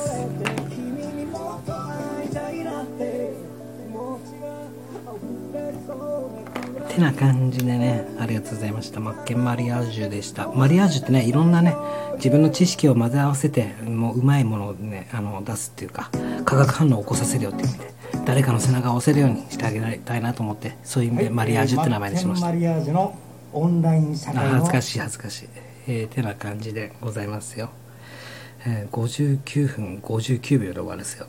[6.91, 8.99] てな感じでね、ありがとうございました。
[8.99, 10.49] マッケンマリアージュでした。
[10.49, 11.75] マリアージュってね、いろんなね、
[12.15, 16.09] 自分の知識を混ぜ合わせて、もううまいものをね、あの、出すっていうか、
[16.43, 17.93] 化学反応を起こさせるよっていう意味で、
[18.25, 22.47] 誰かの背中を押せるようにしてあげたいなと思って、そういう意味でマリアージュって名前にしました。
[22.47, 23.17] マッケンマリアージュの
[23.53, 25.49] オンライン社あ会の恥ずかしい恥ずかしい。
[25.87, 27.69] えー、てな感じでございますよ。
[28.65, 31.27] えー、59分59秒で終わるんですよ。